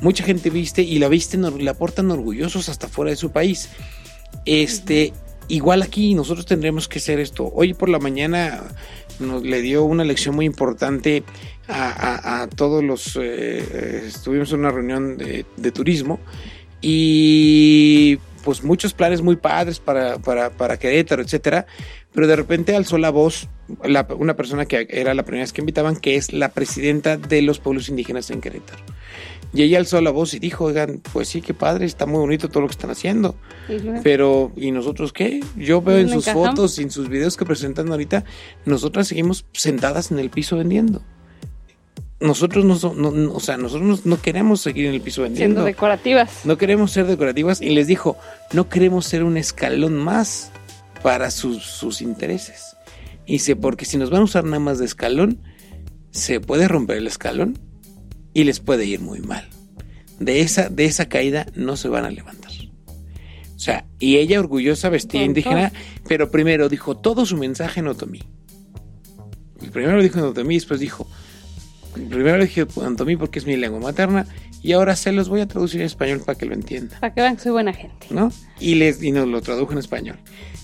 [0.00, 3.70] Mucha gente viste y la visten, la portan orgullosos hasta fuera de su país.
[4.44, 5.12] Este,
[5.48, 7.50] igual aquí nosotros tendremos que hacer esto.
[7.52, 8.62] Hoy por la mañana
[9.20, 11.22] nos le dio una lección muy importante
[11.68, 13.18] a, todos los.
[13.20, 16.20] Eh, estuvimos en una reunión de, turismo
[16.80, 21.66] y pues muchos planes muy padres para, para, para Querétaro, etcétera,
[22.12, 23.48] pero de repente alzó la voz
[24.18, 27.58] una persona que era la primera vez que invitaban, que es la presidenta de los
[27.58, 28.82] pueblos indígenas en Querétaro.
[29.54, 32.48] Y ella alzó la voz y dijo, oigan, pues sí, qué padre, está muy bonito
[32.48, 33.36] todo lo que están haciendo.
[33.68, 35.42] ¿Y pero, ¿y nosotros qué?
[35.56, 36.48] Yo veo en sus encajamos?
[36.50, 38.24] fotos y en sus videos que presentan ahorita,
[38.66, 41.02] nosotras seguimos sentadas en el piso vendiendo
[42.20, 45.56] nosotros no, no, no, o sea, nosotros no queremos seguir en el piso vendiendo.
[45.56, 46.40] Siendo decorativas.
[46.44, 48.16] No queremos ser decorativas y les dijo,
[48.52, 50.50] no queremos ser un escalón más
[51.02, 52.76] para sus, sus intereses.
[53.26, 55.40] Y dice, porque si nos van a usar nada más de escalón,
[56.12, 57.58] se puede romper el escalón
[58.34, 59.48] y les puede ir muy mal.
[60.18, 62.44] De esa, de esa caída no se van a levantar.
[63.54, 65.72] O sea, y ella orgullosa vestida Con indígena,
[66.06, 68.22] pero primero dijo todo su mensaje en otomí.
[69.72, 71.08] Primero dijo en otomí y después dijo,
[71.94, 72.66] primero dije
[73.06, 74.26] mí porque es mi lengua materna
[74.62, 76.98] y ahora se los voy a traducir en español para que lo entiendan.
[77.00, 78.06] Para que vean que soy buena gente.
[78.10, 78.32] ¿No?
[78.60, 80.18] Y, les, y nos lo tradujo en español.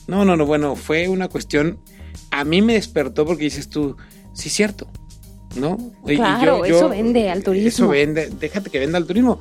[0.07, 1.79] No, no, no, bueno, fue una cuestión,
[2.31, 3.97] a mí me despertó porque dices tú,
[4.33, 4.91] sí, cierto,
[5.57, 5.78] ¿no?
[6.05, 7.68] Claro, eso vende al turismo.
[7.68, 9.40] Eso vende, déjate que venda al turismo.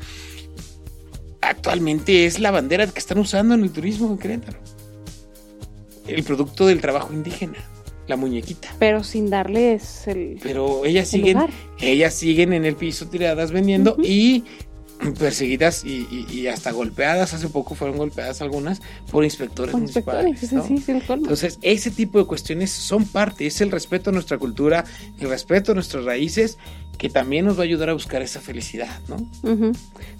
[1.42, 4.60] Actualmente es la bandera que están usando en el turismo en Querétaro.
[6.08, 7.58] El producto del trabajo indígena
[8.10, 8.76] la muñequita.
[8.80, 10.40] Pero sin darles el.
[10.42, 11.38] Pero ellas siguen,
[11.80, 14.44] ellas siguen en el piso tiradas vendiendo y
[15.20, 17.34] perseguidas y, hasta golpeadas.
[17.34, 18.82] Hace poco fueron golpeadas algunas
[19.12, 20.52] por inspectores, municipales.
[20.52, 24.86] Entonces, ese tipo de cuestiones son parte, es el respeto a nuestra cultura,
[25.20, 26.58] el respeto a nuestras raíces,
[26.98, 29.18] que también nos va a ayudar a buscar esa felicidad, ¿no?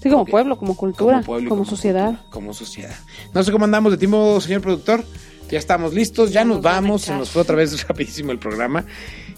[0.02, 2.22] Sí, como pueblo, como cultura, como, sociedad.
[2.30, 2.96] como sociedad.
[3.34, 5.04] No sé cómo andamos de tiempo, señor productor.
[5.50, 8.86] Ya estamos listos, ya, nos, vamos, se nos fue otra vez rapidísimo el programa.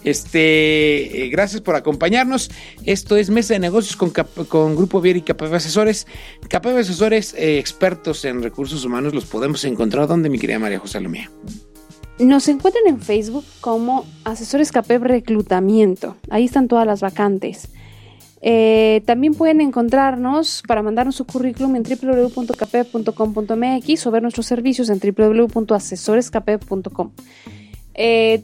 [0.04, 2.50] Este, eh, gracias por acompañarnos.
[2.86, 4.12] Esto es Mesa de Negocios con,
[4.48, 6.08] con Grupo Vier y Capave Asesores.
[6.50, 10.08] Capave Asesores, eh, expertos en recursos humanos, los podemos encontrar.
[10.08, 11.30] ¿Dónde, mi querida María José Lomía?
[12.20, 16.18] Nos encuentran en Facebook como Asesores CAPEV Reclutamiento.
[16.30, 17.70] Ahí están todas las vacantes.
[18.44, 25.00] Eh, también pueden encontrarnos para mandarnos su currículum en www.capep.com.mx o ver nuestros servicios en
[25.00, 27.12] www.asesorescapep.com.
[27.94, 28.42] Eh,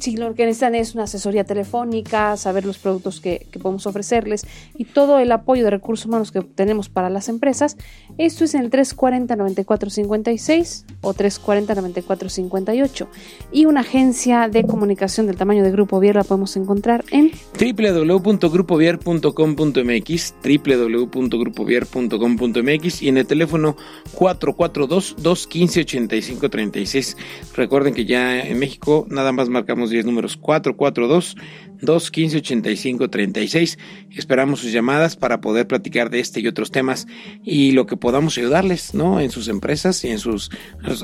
[0.00, 4.46] si lo que necesitan es una asesoría telefónica, saber los productos que, podemos ofrecerles
[4.76, 7.76] y todo el apoyo de recursos humanos que tenemos para las empresas,
[8.16, 13.06] esto es en el 340-9456 o 340-9458.
[13.52, 20.34] Y una agencia de comunicación del tamaño de Grupo Vier la podemos encontrar en www.grupovier.com.mx
[20.42, 23.76] www.grupovier.com.mx y en el teléfono
[24.16, 27.16] 442-215-8536.
[27.54, 31.36] Recuerden que ya en México nada más marcamos 10 números 442
[31.82, 33.78] 215 85 36.
[34.16, 37.06] Esperamos sus llamadas para poder platicar de este y otros temas
[37.44, 39.20] y lo que podamos ayudarles, ¿no?
[39.20, 40.50] En sus empresas y en sus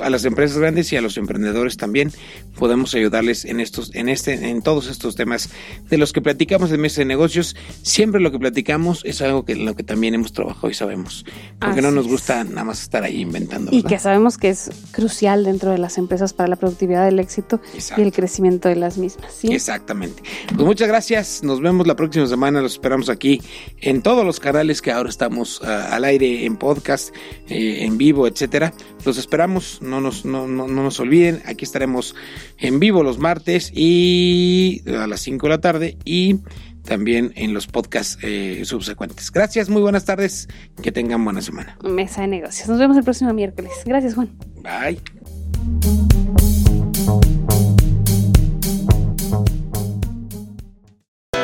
[0.03, 2.13] a las empresas grandes y a los emprendedores también
[2.59, 5.51] podemos ayudarles en estos en este en todos estos temas
[5.89, 7.57] de los que platicamos en Mesa de Negocios.
[7.83, 11.25] Siempre lo que platicamos es algo que lo que también hemos trabajado y sabemos,
[11.61, 13.71] porque no nos gusta nada más estar ahí inventando.
[13.73, 17.61] Y que sabemos que es crucial dentro de las empresas para la productividad del éxito
[17.97, 19.33] y el crecimiento de las mismas.
[19.33, 19.53] ¿sí?
[19.53, 20.23] Exactamente.
[20.55, 21.43] Pues muchas gracias.
[21.43, 22.61] Nos vemos la próxima semana.
[22.61, 23.41] Los esperamos aquí
[23.81, 27.15] en todos los canales que ahora estamos ah, al aire, en podcast,
[27.49, 28.73] eh, en vivo, etcétera.
[29.05, 29.81] Los esperamos.
[29.81, 31.43] No nos, no, no, nos olviden.
[31.47, 32.15] Aquí estaremos
[32.59, 36.41] en vivo los martes y a las 5 de la tarde y
[36.83, 39.31] también en los podcasts eh, subsecuentes.
[39.31, 40.49] Gracias, muy buenas tardes,
[40.83, 41.79] que tengan buena semana.
[41.85, 42.69] Mesa de negocios.
[42.69, 43.73] Nos vemos el próximo miércoles.
[43.85, 44.31] Gracias, Juan.
[44.63, 45.01] Bye.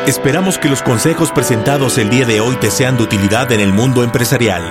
[0.06, 3.72] Esperamos que los consejos presentados el día de hoy te sean de utilidad en el
[3.72, 4.62] mundo empresarial.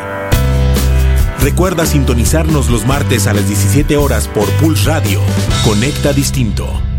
[1.39, 5.21] Recuerda sintonizarnos los martes a las 17 horas por Pulse Radio.
[5.63, 6.90] Conecta Distinto.